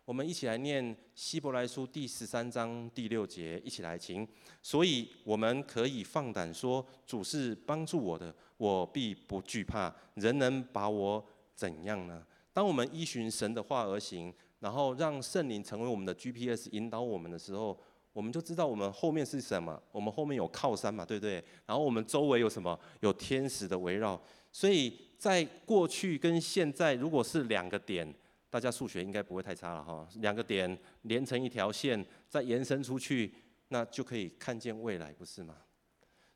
[0.03, 4.27] 我们一起来念希伯来书第十三章第六节，一起来请。
[4.61, 9.93] 所以我们可以放胆说，主是帮助我的，我必不惧怕。
[10.15, 11.23] 人能把我
[11.55, 12.25] 怎样呢？
[12.51, 17.79] 当我们依循神的话而行，然后让圣灵成为我们的 GPS 引导我们的时候，
[18.11, 19.81] 我们就知道我们后面是什么。
[19.93, 21.41] 我们后面有靠山嘛，对不对？
[21.65, 22.77] 然后我们周围有什么？
[22.99, 24.21] 有天使的围绕。
[24.51, 28.13] 所以在过去跟现在，如果是两个点，
[28.49, 30.05] 大家数学应该不会太差了哈。
[30.15, 33.33] 两个点连成一条线，再延伸出去，
[33.69, 35.55] 那就可以看见未来，不是吗？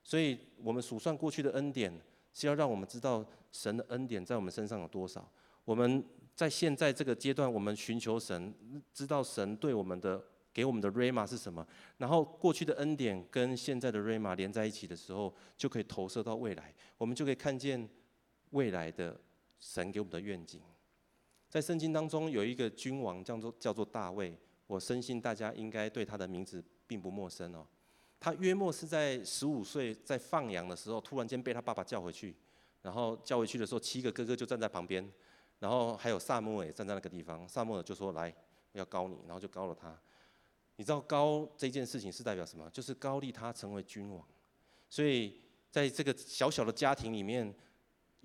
[0.02, 1.92] 所以我们数算过去的恩典，
[2.34, 5.30] 是要让我们知道神的恩典在我们身上有多少。
[5.66, 6.02] 我们
[6.36, 8.54] 在现在这个阶段，我们寻求神，
[8.94, 10.24] 知道神对我们的
[10.54, 17.90] 给我们的 Rhema 是什么，然后过去的恩典跟现在的 Rhema 连在一起的时候，就可以投射到未来，我们就可以看见。
[18.52, 19.20] 未来的
[19.60, 20.62] 神给我们的愿景，
[21.50, 27.66] 在圣经当中有一个君王叫做叫做大卫，我深信大家应该对他的名字并不陌生哦。
[28.20, 32.36] 他约莫是在十五岁在放羊的时候，突然间被他爸爸叫回去，
[32.82, 35.08] 然后叫回去的时候，七个哥哥就站在旁边，
[35.60, 38.34] 然后还有撒母耳站在那个地方，撒母耳就说来
[38.74, 39.98] 要膏你，然后就膏了他。
[40.76, 42.70] 你知道膏这件事情是代表什么？
[42.72, 44.26] 就是膏立他成为君王。
[44.90, 47.54] 所以在这个小小的家庭里面。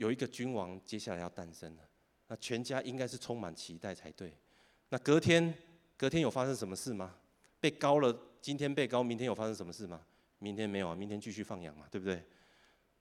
[0.00, 1.82] 有一个君王接下来要诞生了，
[2.26, 4.34] 那全家应该是充满期待才对。
[4.88, 5.54] 那隔天，
[5.94, 7.14] 隔天有发生什么事吗？
[7.60, 10.00] 被高了，今天被高，明天有发生什么事吗？
[10.38, 12.24] 明天没有啊，明天继续放羊嘛，对不对？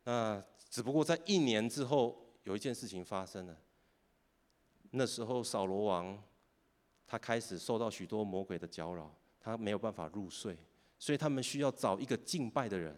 [0.03, 3.57] 那只不过在一年之后，有一件事情发生了。
[4.91, 6.21] 那时候扫罗王
[7.07, 9.09] 他开始受到许多魔鬼的搅扰，
[9.39, 10.57] 他没有办法入睡，
[10.97, 12.93] 所以他们需要找一个敬拜的人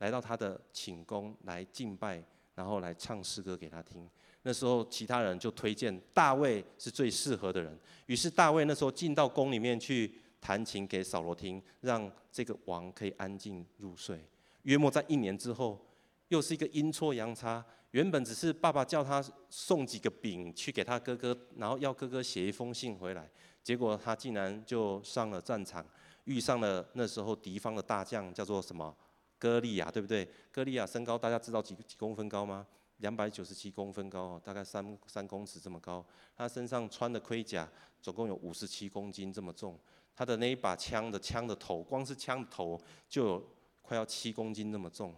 [0.00, 2.22] 来到他的寝宫来敬拜。
[2.56, 4.10] 然后来唱诗歌给他听。
[4.42, 7.78] 那时候其他人就推荐大卫是最适合的人。
[8.06, 14.24] 于是大卫那时候进到宫里面去弹琴给扫罗听，让这个王可以安静入睡。
[14.62, 15.80] 约莫在一年之后，
[16.28, 17.64] 又是一个阴错阳差。
[17.92, 23.28] 原本只是爸爸叫他送几个饼去给他哥哥，然后要哥哥写一封信回来。
[23.62, 25.84] 结果他竟然就上了战场，
[26.24, 28.94] 遇上了那时候敌方的大将，叫做什么？
[29.38, 30.28] 歌利亚对不对？
[30.50, 32.66] 歌利亚身高大家知道几几公分高吗？
[32.98, 36.04] 两百九十七公分高，大概三三公尺这么高。
[36.34, 37.68] 他身上穿的盔甲
[38.00, 39.78] 总共有五十七公斤这么重。
[40.14, 43.48] 他的那一把枪的枪的头，光是枪的头就有
[43.82, 45.14] 快要七公斤那么重。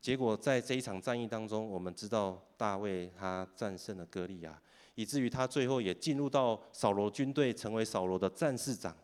[0.00, 4.56] 结果在这一场战役当中，我们知道大卫他战胜了歌利亚，
[4.94, 8.96] 以至于他最后也进入到扫罗军队，成为扫罗的战士长。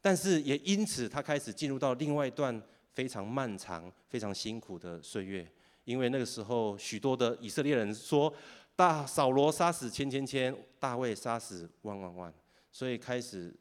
[0.00, 2.62] 但是也因此，他开始进入到另外一段
[2.98, 5.48] 非常漫长、非常辛苦的岁月。
[5.84, 8.34] 因为那个时候，许多的以色列人说，
[8.74, 12.34] 大扫罗杀死千千千，大卫杀死万万万，
[12.72, 13.56] 所以开始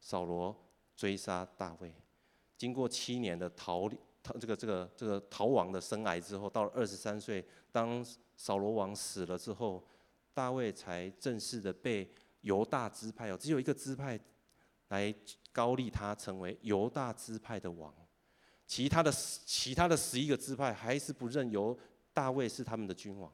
[0.00, 0.56] 扫罗
[0.96, 1.94] 追杀大卫。
[2.56, 3.90] 经过七年的逃
[4.22, 8.02] 逃这个这个这个逃亡的生涯之后，到了二十三岁，当
[8.38, 9.86] 扫罗王死了之后，
[10.32, 14.18] 大卫才正式的被犹大支派哦，只有一个支派
[14.88, 15.14] 来
[15.52, 17.94] 高立他成为犹大支派的王。
[18.68, 21.76] 其他的其他的十一个支派还是不认由
[22.12, 23.32] 大卫是他们的君王，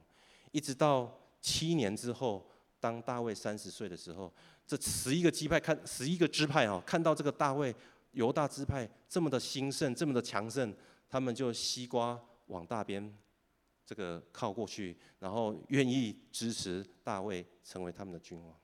[0.53, 4.33] 一直到七年之后，当大卫三十岁的时候，
[4.65, 7.75] 这十一个支派看十一个支派哦，看到这个大卫
[8.11, 10.73] 犹大支派这么的兴盛，这么的强盛，
[11.09, 12.17] 他们就西瓜
[12.47, 13.13] 往大边
[13.85, 18.55] 这个靠过去，然后愿意支持大卫成为他们的君王。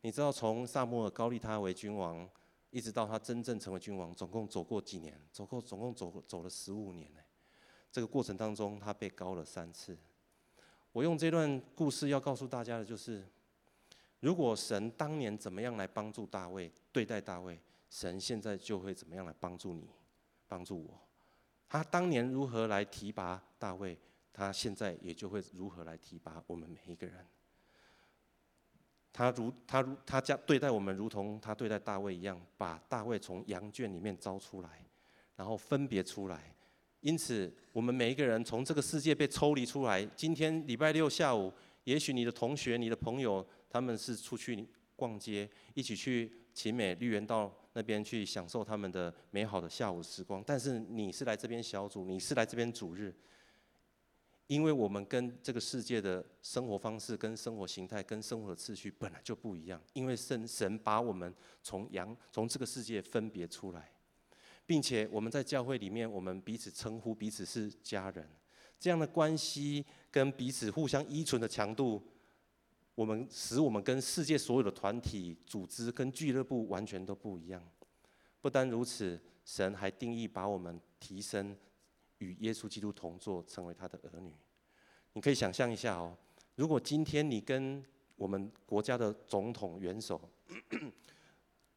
[0.00, 2.28] 你知道从撒母耳高利他为君王，
[2.70, 5.18] 一直到他真正成为君王，总共走过几年？
[5.32, 7.20] 走过总共走走了十五年呢。
[7.90, 9.96] 这个过程当中，他被高了三次。
[10.92, 13.26] 我用这段故事要告诉大家的就是：
[14.20, 19.88] 如果神当年怎么样来帮助大卫，对待大卫，神现在就会怎么样来帮助你，
[20.46, 21.00] 帮助我。
[21.68, 23.98] 他当年如何来提拔大卫，
[24.32, 27.26] 他现在也就会如何来提拔我们每一个人。
[29.18, 34.68] 他如他如他将对待我们，如同他对待大卫一样，把大卫从羊圈里面招出来，
[35.34, 36.54] 然后分别出来。
[37.00, 40.06] 因此，我们每一个人从这个世界被抽离出来。
[40.14, 41.52] 今天礼拜六下午，
[41.82, 50.40] 也许你的同学、你的朋友，他们是出去逛街，一起去勤美绿园道那边去享受他们的美好的下午时光。
[50.46, 53.12] 但是你是来这边小组，你是来这边主日。
[54.48, 59.80] 因为我们跟这个世界的生活方式、跟生活形态、跟生活的次序本来就不一样。
[59.92, 61.32] 因为神神把我们
[61.62, 63.92] 从羊从这个世界分别出来，
[64.64, 68.26] 并且我们在教会里面，我们彼此称呼彼此是家人，
[68.80, 72.02] 这样的关系跟彼此互相依存的强度，
[72.94, 77.62] 我们使我们跟世界所有的团体、组织跟俱乐部完全都不一样。
[78.40, 81.54] 不单如此，神还定义把我们提升。
[82.18, 84.32] 与耶稣基督同坐，成为他的儿女。
[85.14, 86.16] 你可以想象一下哦，
[86.54, 87.84] 如果今天你跟
[88.16, 90.20] 我们国家的总统元首，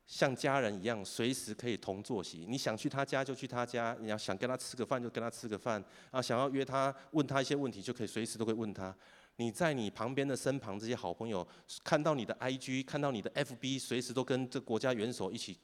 [0.05, 2.45] 像家人一样，随时可以同坐席。
[2.45, 8.93] 你想去他家就去他家，你要想跟他吃个饭就跟他吃个饭啊，想要约他问他一些问题就可以随时都可以问他。
[9.37, 11.47] 你在你旁边的身旁这些好朋友，
[11.83, 15.57] 看到你的 IG，看到你的 FB，随时都跟这国家元首一起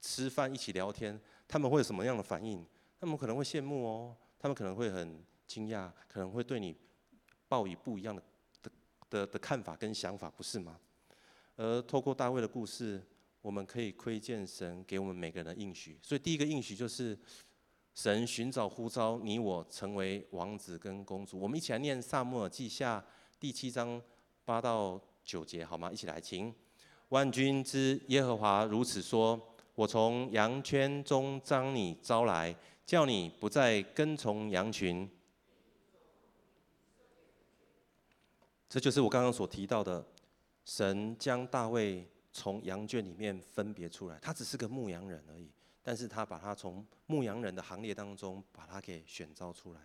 [0.00, 2.66] 吃饭、一起聊天，他们会有什么样的反应？
[3.00, 6.74] 他们可能会羡慕哦，他们可能会很惊讶，可能会对你
[7.48, 8.22] 抱以不一样的
[8.62, 8.70] 的
[9.10, 10.78] 的的看法跟想法，不是吗？
[11.56, 13.00] 而透过大卫的故事，
[13.42, 15.98] 我们可以窥见神给我们每个人的应许。
[16.02, 17.16] 所以第一个应许就是，
[17.94, 21.38] 神寻找呼召你我成为王子跟公主。
[21.38, 23.04] 我们一起来念撒母耳记下
[23.38, 24.00] 第七章
[24.44, 25.92] 八到九节，好吗？
[25.92, 26.52] 一起来，请
[27.10, 29.40] 万军之耶和华如此说：
[29.74, 32.56] 我从羊圈中将你招来。
[32.86, 35.08] 叫你不再跟从羊群，
[38.68, 40.06] 这就是我刚刚所提到的，
[40.64, 45.50] 神将大卫从羊圈里面分别出来，他只是个牧羊人而已，
[45.82, 49.80] 但是他把他从牧羊人的行列当中把他给选召出来。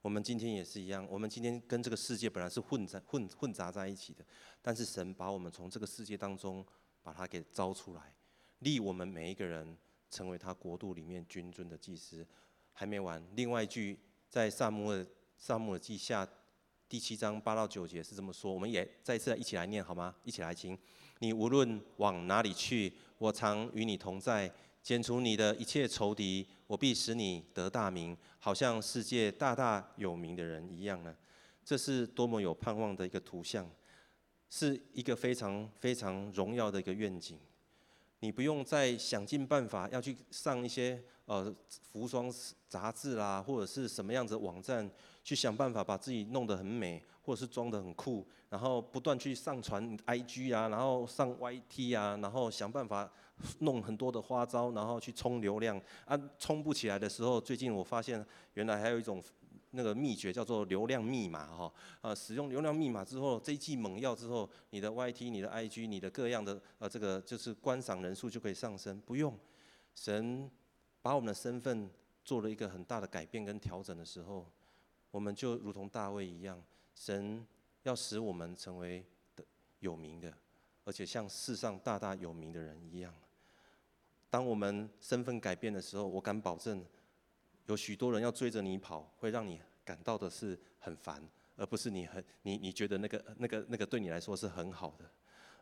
[0.00, 4.24] 我们今天也是一样，我们今天跟这个世界本来是混在混混杂在一起的，
[4.62, 6.64] 但是神把我们从这个世界当中
[7.02, 8.14] 把他给召出来，
[8.58, 9.76] 立我们每一个人
[10.14, 12.24] 成为他国度里面君尊的祭司。
[12.72, 13.98] 还没完，另外一句
[14.28, 16.28] 在撒母尔撒母耳记下
[16.88, 20.14] 第七章八到九节是这么说，我们也再次一起来念好吗？
[20.22, 20.78] 一起来听。
[21.18, 31.16] 你无论往哪里去，我常与你同在，剪除你的一切仇敌，我必使你得大名，好像世界大大有名的人一样呢。
[31.64, 33.70] 这是多么有盼望的一个图像，
[34.50, 37.38] 是一个非常非常荣耀的一个愿景。
[38.20, 41.54] 你不用再想尽办法要去上一些呃
[41.92, 42.32] 服装
[42.68, 44.90] 杂志啦，或者是什么样子的网站，
[45.22, 53.10] 去想办法把自己弄得很美，或者是装得很酷，然后不断去上传 IG 啊，然后上 YT 啊，然后想办法
[53.58, 59.22] 弄很多的花招，然后去冲流量啊，冲不起来的时候，最近我发现原来还有一种。
[59.74, 69.00] 那个秘诀叫做流量密码哈，呃，使用流量密码之后，这一剂猛药之后，你的 YT、你的 IG、你的各样的呃这个就是观赏人数就可以上升。
[69.00, 69.36] 不用，
[69.94, 70.50] 神
[71.02, 71.90] 把我们的身份
[72.24, 74.46] 做了一个很大的改变跟调整的时候，
[75.10, 76.62] 我们就如同大卫一样，
[76.94, 77.46] 神
[77.82, 79.04] 要使我们成为
[79.36, 79.44] 的
[79.80, 80.32] 有名的，
[80.84, 83.12] 而且像世上大大有名的人一样。
[84.30, 86.84] 当我们身份改变的时候，我敢保证，
[87.66, 91.22] 有许多人要追着你跑，会让你感到的是很烦，
[91.56, 95.04] 而不是你很你你觉得那个那个那个对你来说是很好的。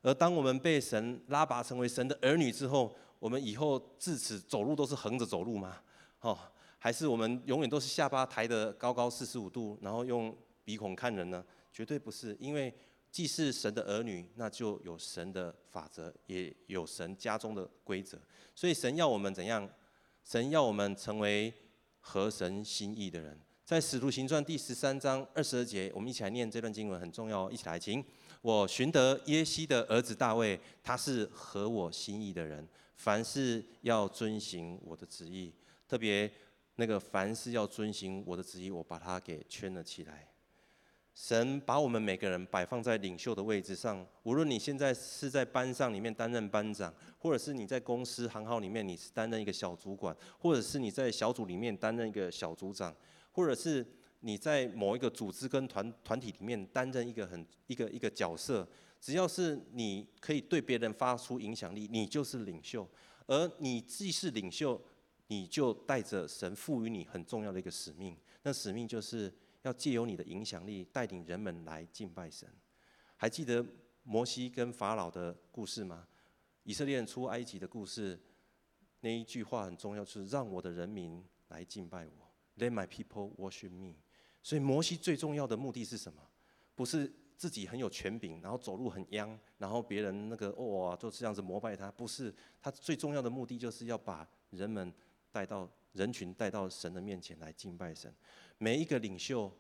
[0.03, 5.83] 而当我们被神拉拔成为神的儿女之后，我们以后自此走路都是横着走路吗？
[6.21, 6.39] 哦，
[6.79, 11.45] 还是我们永远都是下巴抬得高高四十五度，然后用鼻孔看人呢？
[11.73, 12.75] 绝对不是，因为。
[13.13, 18.19] 既是神的儿女，那就有神的法则，也有神家中的规则。
[18.55, 19.69] 所以神要我们怎样？
[20.25, 21.53] 神要我们成为
[22.03, 23.41] 合神心意的人。
[23.65, 28.05] 在使徒行传第十三章二十二节，我们一起来念这段经文，很重要，一起来听。
[28.43, 35.55] 我寻得耶西的儿子大卫，他是合我心意的人，凡事要遵行我的旨意。
[35.89, 36.31] 特别
[36.75, 40.29] 那个凡事要遵行我的旨意，我把它给圈了起来。
[41.15, 52.97] 神把我们每个人摆放在领袖的位置上，无论你现在是在班上里面担任班长，或者是你在公司行号里面你是担任一个小主管，或者是你在小组里面担任一个小组长，
[53.31, 53.87] 或者是
[54.21, 58.67] 你在某一个组织跟团团体里面担任一个很一个一个角色，
[58.99, 62.89] 只要是你可以对别人发出影响力，你就是领袖。
[63.27, 64.81] 而你既是领袖，
[65.27, 69.31] 你就带着神赋予你很重要的一个使命，那使命就是。
[69.63, 72.49] 要借由你的影响力带领人们来敬拜神。
[73.17, 73.65] 还记得
[74.03, 76.07] 摩西跟法老的故事吗？
[76.65, 78.21] 以色列人出埃及的故事，
[79.01, 82.33] 那一句话很重要，就是让我的人民来敬拜我。
[82.57, 83.95] Let my people worship me。
[84.43, 86.21] 所以摩西最重要的目的是什么？
[86.75, 91.91] 不是自己很有权柄，然后走路很央，然后别人那个哇都这样子膜拜他。
[91.91, 94.93] 不是，他最重要的目的就是要把人们
[95.31, 98.13] 带到人群带到神的面前来敬拜神。
[98.59, 99.53] 每一个领袖，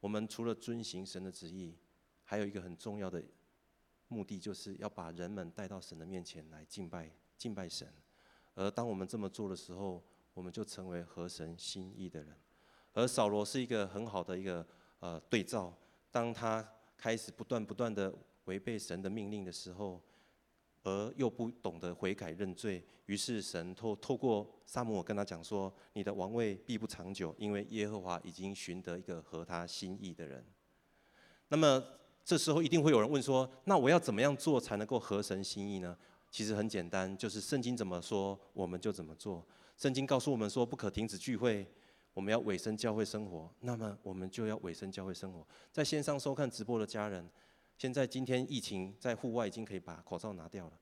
[0.00, 1.76] 我们除了遵行神的旨意，
[2.24, 3.22] 还有一个很重要的
[4.08, 7.86] 目的，就是要把人们带到神的面前来敬拜敬拜神。
[8.54, 10.02] 而当我们这么做的时候，
[10.34, 12.36] 我们就成为合神心意的人。
[12.92, 14.66] 而扫罗是一个很好的一个
[14.98, 15.72] 呃对照，
[16.10, 16.66] 当他
[16.96, 18.14] 开始不断不断的
[18.44, 20.02] 违背神的命令的时候。
[20.82, 30.42] 而又不懂得悔改认罪，于是神透透过撒母耳跟他讲说：“你的王位必不长久，因为耶和华已经寻得一个合他心意的人。”
[31.48, 31.82] 那么
[32.24, 35.94] 这时候一定会有人问说：“那我要怎么样做才能够合神心意呢？”
[36.30, 39.44] 其实很简单，就是圣经怎么说，我们就怎么做。
[39.76, 41.66] 圣经告诉我们说，不可停止聚会，
[42.14, 45.46] 我们要委身教会生活，那么我们就要委身教会生活。
[45.72, 47.28] 在线上收看直播的家人。
[47.80, 50.78] 现在今天疫情在户外已经可以把口罩拿掉了，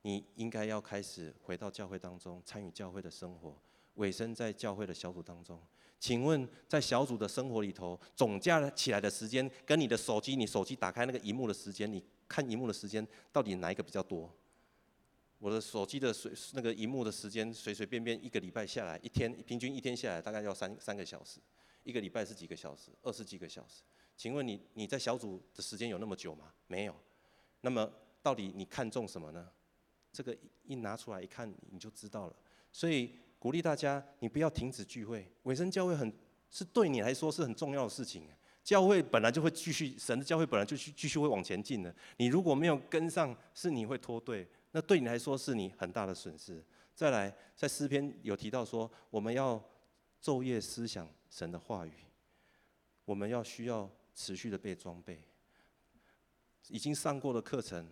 [0.00, 3.54] 你应该要开始回到教会当中参与教会的生活，
[3.96, 5.60] 委身在教会的小组当中。
[6.00, 14.34] 请问在小组的生活里头，总加起来的时间，跟你的手机，你手机打开那个荧幕的时间，你看荧幕的时间，到底哪一个比较多？
[15.38, 21.40] 我的手机的随那个荧幕的时间，随随便便一个礼拜下来，一天平均一天下来大概要三三个小时，
[21.82, 22.90] 一个礼拜是几个小时？
[23.02, 23.82] 二十几个小时。
[24.16, 26.52] 请问你你在小组的时间有那么久吗？
[26.66, 26.94] 没有。
[27.62, 27.90] 那么
[28.22, 29.48] 到底你看重什么呢？
[30.12, 32.36] 这个一拿出来一看你就知道了。
[32.70, 35.30] 所以鼓励大家，你不要停止聚会。
[35.44, 36.12] 委身教会很
[36.50, 38.28] 是对你来说是很重要的事情。
[38.62, 41.92] 教会本来就会继续，神的教会本来就继继续会往前进的。
[42.18, 44.46] 你如果没有跟上，是你会脱队。
[44.70, 46.64] 那对你来说是你很大的损失。
[46.94, 49.60] 再来，在诗篇有提到说，我们要
[50.22, 51.92] 昼夜思想神的话语，
[53.04, 53.90] 我们要需要。
[54.14, 55.22] 持续的被装备，
[56.68, 57.88] 已经上过的课程，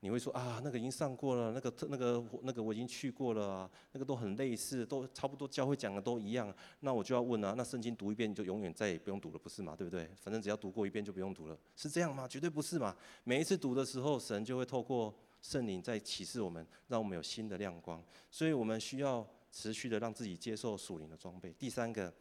[0.00, 9.76] 你会说啊，那个已经上过了，那个特那个那个我已经去过了啊，那个都很类似，都差不多教会讲的都一样，那我就要问啊，那圣经读一遍你就永远再也不用读了，不是嘛？
[9.76, 10.10] 对不对？
[10.16, 12.26] 反正只要读过一遍就不用读了，是这样吗？
[12.26, 12.96] 绝对不是嘛！
[13.22, 21.52] 每一次读的时候，神就会透过圣灵在启示我们，让我们有新的亮光，所以我们需要持续的让自己接受属灵的装备。
[21.52, 22.12] 第三个，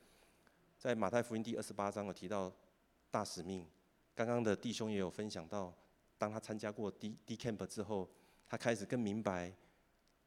[0.77, 2.53] 在马太福音第二十八章有提到。
[3.11, 3.67] 大使命，
[4.15, 5.71] 刚刚的弟兄也有分享到，
[6.17, 8.09] 当他参加过 D D Camp 之后，
[8.47, 9.53] 他开始更明白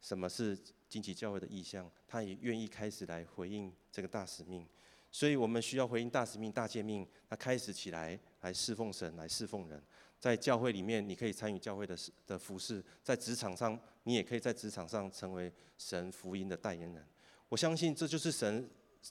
[0.00, 0.56] 什么是
[0.88, 4.68] 荆棘教会的意向，他也愿意开始来回应这个大使命。
[5.10, 9.82] 所以我们需要回应大使命、大诫命，他开始起来来侍奉神、来侍奉人。
[10.18, 17.06] 在教会里面，你可以参与教会的的服事；在职场上，你也可以在职场上成为神福音的代言人。
[17.48, 18.68] 我相信这就是神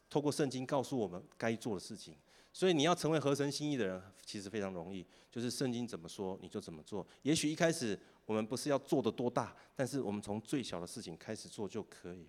[0.09, 2.17] 透过圣经告诉我们该做的事情。
[2.53, 7.05] 所以你要成为合神心意的人，其实非常容易，就是圣经怎么说你就怎么做。
[7.23, 12.27] 也许一开始我们不是要做的多大，但是我们从最小的事情开始做就可以。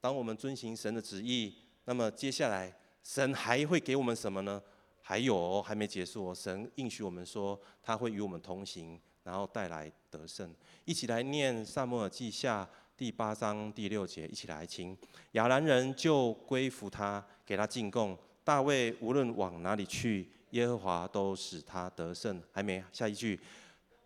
[0.00, 1.56] 当我们遵行神的旨意，
[1.86, 2.72] 那么接下来
[3.02, 4.62] 神还会给我们什么呢？
[5.02, 6.34] 还有，还没结束哦。
[6.34, 10.54] 神应许我们说，他会与我们同行，然后带来得胜。
[10.84, 12.64] 一起来念《撒母耳记下》
[12.96, 14.96] 第八章第六节，一起来听。
[15.32, 18.16] 亚兰人就归服他，给他进贡。
[18.44, 22.40] 大卫无论往哪里去，耶和华都使他得胜。
[22.52, 23.40] 还没下一句，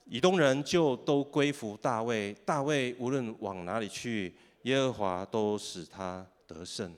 [0.06, 2.32] 以东人就都归服大卫。
[2.46, 4.32] 大卫无论往哪里去，
[4.62, 6.94] 耶和华都使他得胜。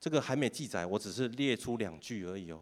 [0.00, 2.58] 这个还没记载，我只是列出两句而已哦。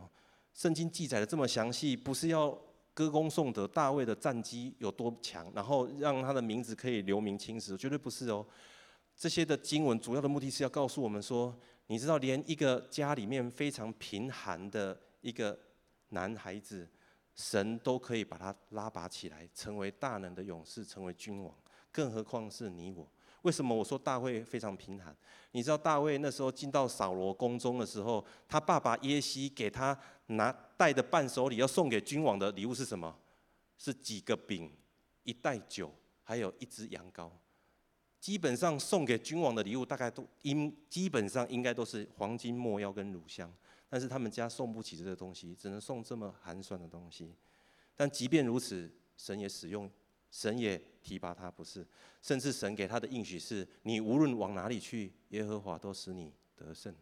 [0.53, 2.57] 圣经记载的这么详细，不是要
[2.93, 8.45] 歌功颂德大卫的战绩有多强，然后让他的名字可以留名青史，绝对不是哦。
[9.17, 11.57] 这些的经文主要的目的是要告诉我们说，
[11.93, 15.59] 你知道，连一个家里面非常贫寒的一个
[16.09, 16.89] 男孩子，
[17.35, 21.55] 神都可以把他拉拔起来，成为大能的勇士，成为君王，
[21.91, 23.07] 更何况是你我。
[23.43, 25.15] 为什么我说大卫非常贫寒？
[25.51, 29.95] 你知道大卫那时候进到扫罗宫中的时候，他爸爸耶西给他
[30.29, 33.15] 拿带的伴手礼要送给君王的礼物是什么？
[33.77, 34.75] 是几个饼、
[35.25, 37.31] 一袋酒，还有一只羊羔。
[38.23, 43.53] 基本上送给君王的礼物，大概都应基本上应该都是黄金、末药跟乳香。
[43.89, 47.35] 但是他们家送不起这个东西，只能送这么寒酸的东西。
[47.97, 49.91] 但即便如此，神也使用。
[50.31, 51.85] 神也提拔他，不是，
[52.23, 56.95] 甚至神给他的应许是：你无论往哪里去，耶和华都使你得胜。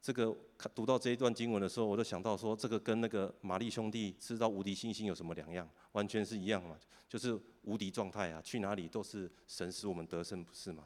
[0.00, 5.68] 这个看读到这一段经文的时候，我就想到说，这个跟那个玛丽兄弟知道无敌星星有什么两样？
[5.92, 6.78] 完全是一样嘛，
[7.08, 10.84] 就是无敌状态啊，去哪里都是神使我们得胜，不是吗？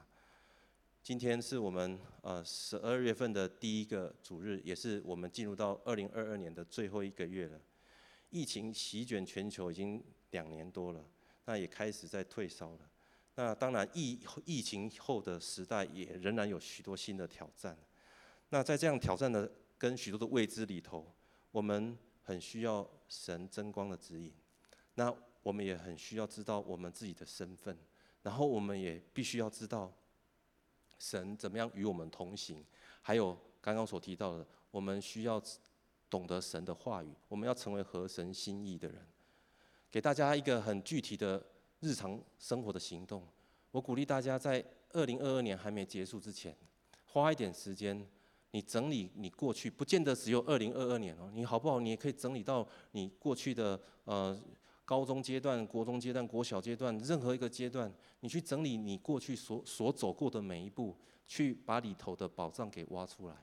[1.03, 7.61] 今天是我们呃十二月份的第一个主日，也是我们进入到二零二二年的最后一个月了。
[8.31, 11.05] 疫情席卷全球已经两年多了。
[11.47, 12.79] 那也开始在退烧了。
[13.35, 17.77] 那当然疫疫情后的时代也仍然有许多新的挑战。
[18.51, 21.13] 那在这样挑战的跟许多的未知里头，
[21.51, 24.33] 我们很需要神真光的指引。
[24.95, 27.77] 那我们也很需要知道我们自己的身份，
[28.23, 29.93] 然后我们也必须要知道
[30.99, 32.65] 神怎么样与我们同行。
[33.01, 35.43] 还有刚刚所提到的，我们需要
[36.11, 39.07] 懂得神的话语，我们要成为合神心意的人。
[39.91, 41.43] 给大家一个很具体的
[41.81, 43.27] 日常生活的行动，
[43.71, 46.55] 我鼓励大家在二零二二年还没结束之前，
[47.07, 48.07] 花一点时间，
[48.53, 51.79] 你整理你过去，不见得只有二零二二年哦，你好不好？
[51.79, 54.37] 你也可以整理到你过去的呃
[54.85, 60.97] 高中阶段、国中阶段、国小阶段，任何一个阶段，你去整理你过去所所走过的每一步，
[61.29, 63.37] 去把里头的宝藏给挖出来。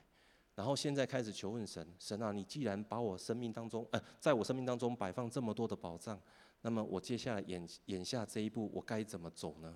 [0.54, 6.20] 然后现在开始求问神，神啊，你既然把我生命当中，呃，在我生命当中摆放这么多的宝藏，
[6.62, 9.74] 那么我接下来眼眼下这一步，我该怎么走呢？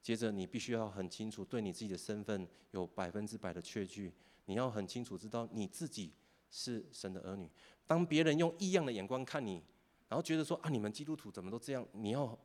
[0.00, 4.12] 接着你必须要很清楚，对你自己的身份有百分之百的确据，
[4.46, 6.12] 你要很清楚知道你自己
[6.50, 7.50] 是神的儿女。
[7.86, 9.62] 当别人用异样的眼光看你，
[10.08, 11.86] 然后觉得说啊，你们基督徒怎么都这样？
[11.92, 12.38] 你要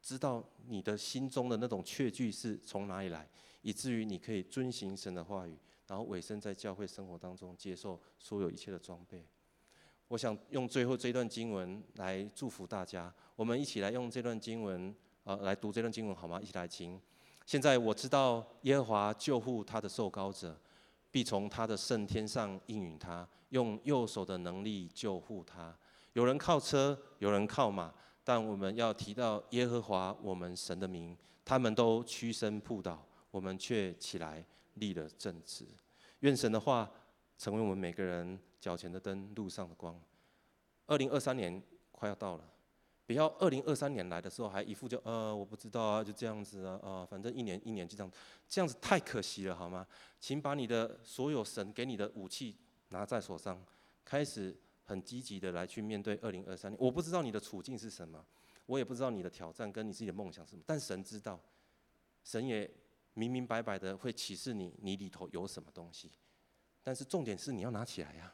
[0.00, 3.28] 知道你的心中的那种确据是从哪里来，
[3.62, 5.58] 以至于你可以遵行神的话语。
[5.86, 9.26] 然后委身在教会生活当中，接受所有一切的装备。
[10.06, 13.12] 我想用最后这段经文来祝福大家。
[13.34, 16.40] 我们一起来用这段经文，呃，来读这段经文好吗？
[16.40, 17.00] 一起来听。
[17.44, 20.56] 现在我知道耶和华救护他的受膏者，
[21.10, 25.76] 必从他的圣天上应允他，用右手的能力救护他。
[26.12, 27.92] 有人靠车，有人靠马，
[28.24, 34.44] 但我们要提到耶和华我们神的名，他们都屈身仆倒，我们却起来。
[34.74, 35.66] 立了正直，
[36.20, 36.88] 愿神的话
[37.36, 40.00] 成为我们每个人脚前的灯，路上的光。
[40.86, 42.44] 二零二三年快要到了，
[43.10, 48.12] 不要二零二三年来的时候还一副就呃我不知道啊，就这样子啊啊、呃，反正一年一年就这样，
[48.48, 49.84] 这样子太可惜了，好吗？
[50.20, 52.56] 请把你的所有神给你的武器
[52.90, 53.60] 拿在手上，
[54.04, 56.78] 开始很积极的来去面对二零二三年。
[56.80, 58.24] 我不知道你的处境是什么，
[58.66, 61.40] 我也不知道你的挑战跟你自己的梦想是什么，但神知道，
[62.22, 62.70] 神也。
[63.14, 66.12] 明明白白的会启示你，你里头有什么东西，
[66.80, 68.32] 但是重点是你要拿起来呀。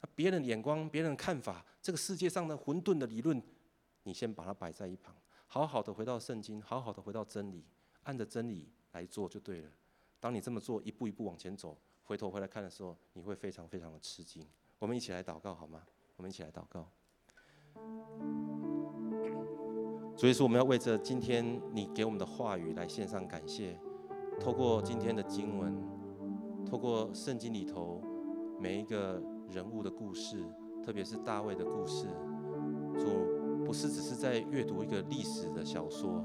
[0.00, 3.40] 那别人眼光、别人看法，这个世界上的混沌的理论，
[4.06, 5.12] 你先把它摆在一旁，
[5.48, 7.64] 好好的回到圣经，好好的回到真理，
[8.04, 9.70] 按着真理来做就对了。
[10.20, 14.46] 当你这么做，一步一步往前走，回头回来看的时候，你会非常非常的吃惊。
[14.78, 15.82] 我们一起来祷告好吗？
[16.14, 16.88] 我们一起来祷告。
[20.16, 23.76] 所以说，我们要为着今天你给我们的话语来献上感谢。
[24.38, 25.74] 透过今天的经文，
[26.64, 28.00] 透过圣经里头
[28.60, 30.44] 每一个人物的故事，
[30.80, 32.06] 特别是大卫的故事，
[32.96, 33.35] 主
[33.66, 36.24] 不是只是在阅读一个历史的小说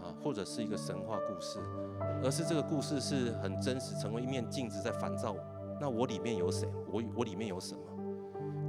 [0.00, 1.58] 啊，或者是一个神话故事，
[2.22, 5.34] 而是这个故事是很真实，成为一面镜子在反照
[5.80, 6.68] 那我里面有谁？
[6.92, 7.80] 我我里面有什么？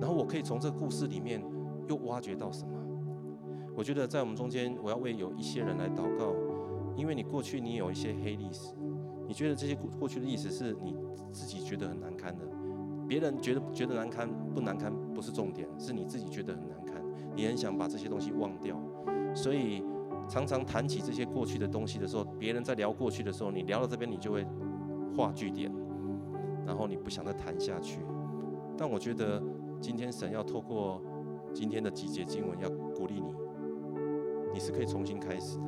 [0.01, 1.43] 然后我可以从这个故事里面
[1.87, 2.73] 又挖掘到什么？
[3.75, 6.33] 我觉得在我们中间，我要为有一些人来祷告，
[6.95, 8.73] 因为你过去你有一些黑历史，
[9.27, 10.97] 你觉得这些过过去的历史是你
[11.31, 12.43] 自己觉得很难堪的，
[13.07, 17.01] 别人觉得觉得难堪不难堪不是重点，是你自己觉得很难堪，
[17.35, 18.77] 你很想把这些东西忘掉，
[19.33, 19.83] 所以
[20.27, 24.45] 常常谈起这些过去的东西的时候，别人在聊过去的时候，你聊到这边你就会
[25.15, 25.71] 画句点，
[26.65, 27.99] 然后你不想再谈下去。
[28.77, 29.41] 但我觉得
[29.81, 31.01] 今天神要透过
[31.53, 33.33] 今天的几节经文要鼓励你。
[34.51, 35.65] 你是可以重新开始的，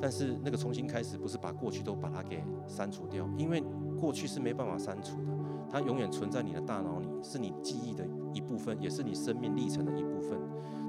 [0.00, 3.62] 但是那个重新开始不是把过去都把它给删除掉，因为
[4.00, 5.32] 过去是没办法删除的，
[5.70, 10.36] 它永远存在你的大脑里，是你记忆的一部分，也是你生命历程的一部分。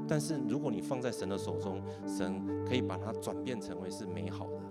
[0.07, 4.61] 但是如果你放在神的手中，神可以把它转变成为是美好的。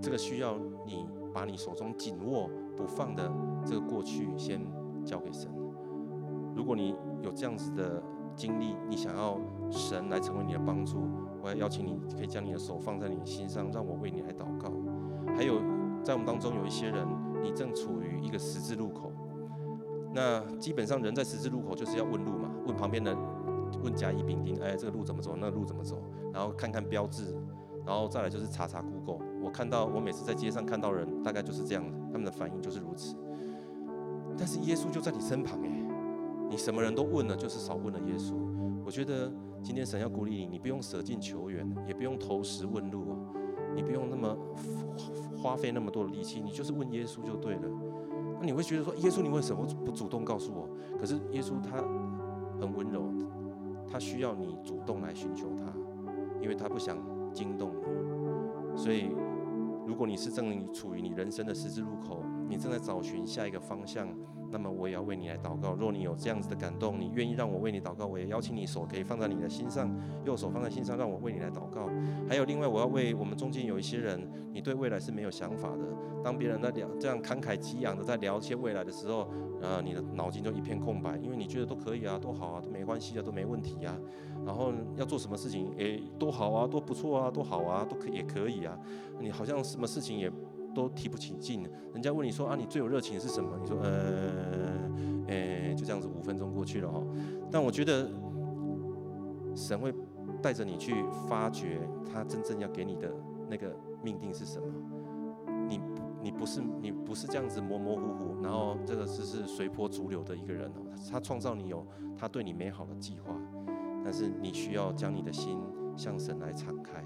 [0.00, 3.32] 这个需要你把你手中紧握不放的
[3.64, 4.60] 这个过去先
[5.04, 5.50] 交给神。
[6.54, 8.02] 如果你有这样子的
[8.36, 10.98] 经历，你想要神来成为你的帮助。
[11.42, 14.72] 我要邀请你，可以将你的手放在你心上，让我为你来祷告。
[15.36, 15.60] 还有，
[16.02, 17.06] 在我们当中有一些人，
[17.42, 19.12] 你正处于一个十字路口。
[20.12, 23.16] 那基本上人在十字路口就是要问路嘛，问旁边的，
[23.84, 25.36] 问甲乙丙丁，哎，这个路怎么走？
[25.36, 26.02] 那个路怎么走？
[26.32, 27.36] 然后看看标志，
[27.86, 29.24] 然后再来就是查查 Google。
[29.42, 33.14] 我看到我每次在街上看到人，大概就是这样，他们的反应就是如此。
[34.36, 35.68] 但是耶稣就在你身旁，哎，
[36.48, 38.34] 你什么人都问了，就是少问了耶稣。
[38.84, 39.30] 我觉得。
[39.64, 43.16] 今天神要鼓励你，你不用舍近求远，也不用投石问路啊，
[43.74, 44.36] 你不用那么
[45.38, 47.62] 花费那么多的力气，你就是问耶稣就对了。
[48.38, 50.68] 那你会觉得说，耶稣你为什么不主动告诉我？
[51.00, 51.78] 可是耶稣他
[52.60, 53.04] 很温柔，
[53.94, 55.72] 他需要你主动来寻求他，
[56.42, 56.98] 因为他不想
[57.32, 58.76] 惊动你。
[58.76, 59.14] 所以，
[59.86, 64.08] 如果你是正处于你人生的十字路口，你正在找寻下一个方向。
[64.50, 65.74] 那么我也要为你来祷告。
[65.74, 69.90] 若你有这样子的感动，你愿意让我为你祷告，我也邀请你手可以放在你的心上，
[70.24, 71.88] 右手放在心上，让我为你来祷告。
[72.28, 75.84] 还有另外，我要为我们中间有一些人，你对未来是没有想法的。
[76.22, 79.28] 当别人在聊这样慷慨激昂的在聊一些未来的时候，
[79.60, 83.98] 呃，你的脑筋就一片空白，因为你觉得都可以啊，都好啊，都没关系啊，都没问题啊。
[84.46, 88.78] 然后要做什么事情，诶，都好啊，都不错啊，都好啊，都可也可以啊。
[89.18, 90.30] 你好像什么事情也。
[90.74, 93.56] 都提不起劲，人家问你说啊，你最有热情的是什么？
[93.60, 94.90] 你说呃，
[95.28, 97.02] 诶，就这样子，五分钟过去了哈。
[97.50, 98.10] 但我觉得
[99.54, 99.94] 神会
[100.42, 101.80] 带着你去发掘
[102.12, 103.14] 他真正要给你的
[103.48, 104.66] 那个命定是什么。
[105.68, 105.80] 你
[106.20, 110.82] 你不是你不是这样子模模糊糊，然后这个是是随波逐流的一个人哦。
[111.10, 113.34] 他创造你有他对你美好的计划，
[114.02, 115.58] 但是你需要将你的心
[115.96, 117.02] 向神来敞开。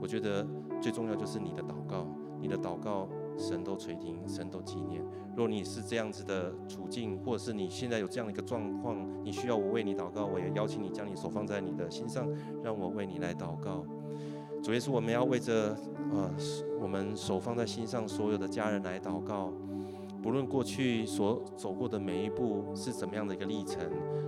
[0.00, 0.44] 我觉得
[0.80, 2.08] 最重要就是你的祷告。
[2.42, 5.02] 你的祷告，神都垂听，神都纪念。
[5.36, 12.28] 若你是这样子的处境，或者是你现在有这样的一个状况，你需要我为你祷告，我也邀请你将你手放在你的心上，
[12.62, 13.86] 让我为你来祷告。
[14.62, 15.76] 主耶稣，我们要为着
[16.10, 16.30] 呃
[16.80, 19.52] 我们手放在心上所有的家人来祷告。
[20.22, 23.82] 不论过去所走过的每一步是怎么样的一个历程，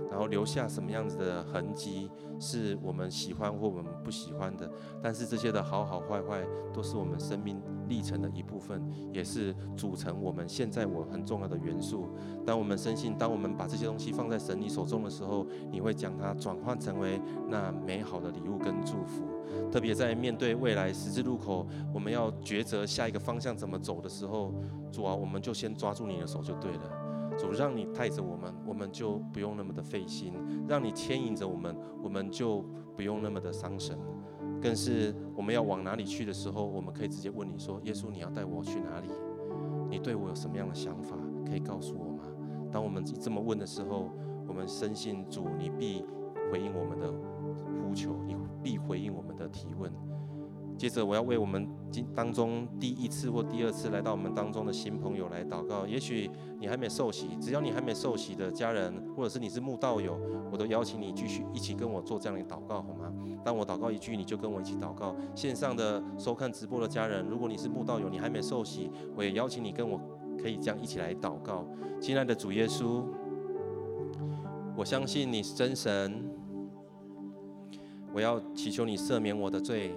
[0.09, 4.69] 然后留下什么样子的痕迹，是我们喜欢或我们不喜欢的，
[5.01, 8.81] 但是这些的好好坏坏都是我们生命历程的一部分，
[9.13, 12.09] 也是组成我们现在我很重要的元素。
[12.45, 17.19] 当我们深信，当我们把这些东西放在神你手中的时候，你会将它转换成为
[17.49, 19.23] 那美好的礼物跟祝福。
[19.71, 24.53] 特别在面对未来十字路口，我们要抉择下一个方向怎么走的时候，
[24.91, 27.37] 主啊，我们就先抓住你的手就对了。
[27.37, 30.33] 主，让你带着我们，我们就不用那么的费心；
[30.67, 32.63] 让你牵引着我们，我们就
[32.95, 33.97] 不用那么的伤神。
[34.61, 39.09] 更是我们要往哪里去的时候，我们可以直接问你说：“耶稣，你要带我去哪里？
[39.89, 41.15] 你对我有什么样的想法？
[41.45, 42.23] 可以告诉我吗？”
[42.71, 44.09] 当我们这么问的时候，
[44.47, 46.03] 我们深信主，你必
[46.51, 47.11] 回应我们的
[47.79, 49.91] 呼求，你必回应我们的提问。
[50.77, 55.87] 接着，我要为我们今当中第一次或第二次来到我们当中的新朋友来祷告。
[55.87, 60.19] 也许你还没受洗，只要你还没受洗的家人，或者是你是慕道友，
[60.51, 63.13] 我都邀请你继续一起跟我做这样的祷告，好吗？
[63.43, 65.15] 当我祷告一句，你就跟我一起祷告。
[65.33, 69.99] 线上的收看直播的家人，如果你是慕道友，你还没受洗，我也邀请你跟我
[70.37, 71.65] 可以这样一起来祷告。
[72.01, 73.03] 亲爱的主耶稣，
[74.75, 76.23] 我相信你是真神，
[78.13, 79.95] 我要祈求你赦免我的罪。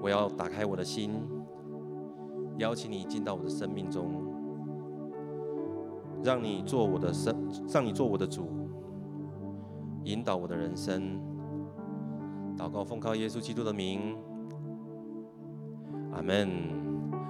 [0.00, 1.12] 我要打开我的心，
[2.58, 4.10] 邀请你进到我的生命中，
[6.22, 7.34] 让你做我的生，
[7.72, 8.48] 让你做我的主，
[10.04, 11.20] 引导我的人生。
[12.56, 14.16] 祷告奉靠耶稣基督的名，
[16.12, 16.87] 阿门。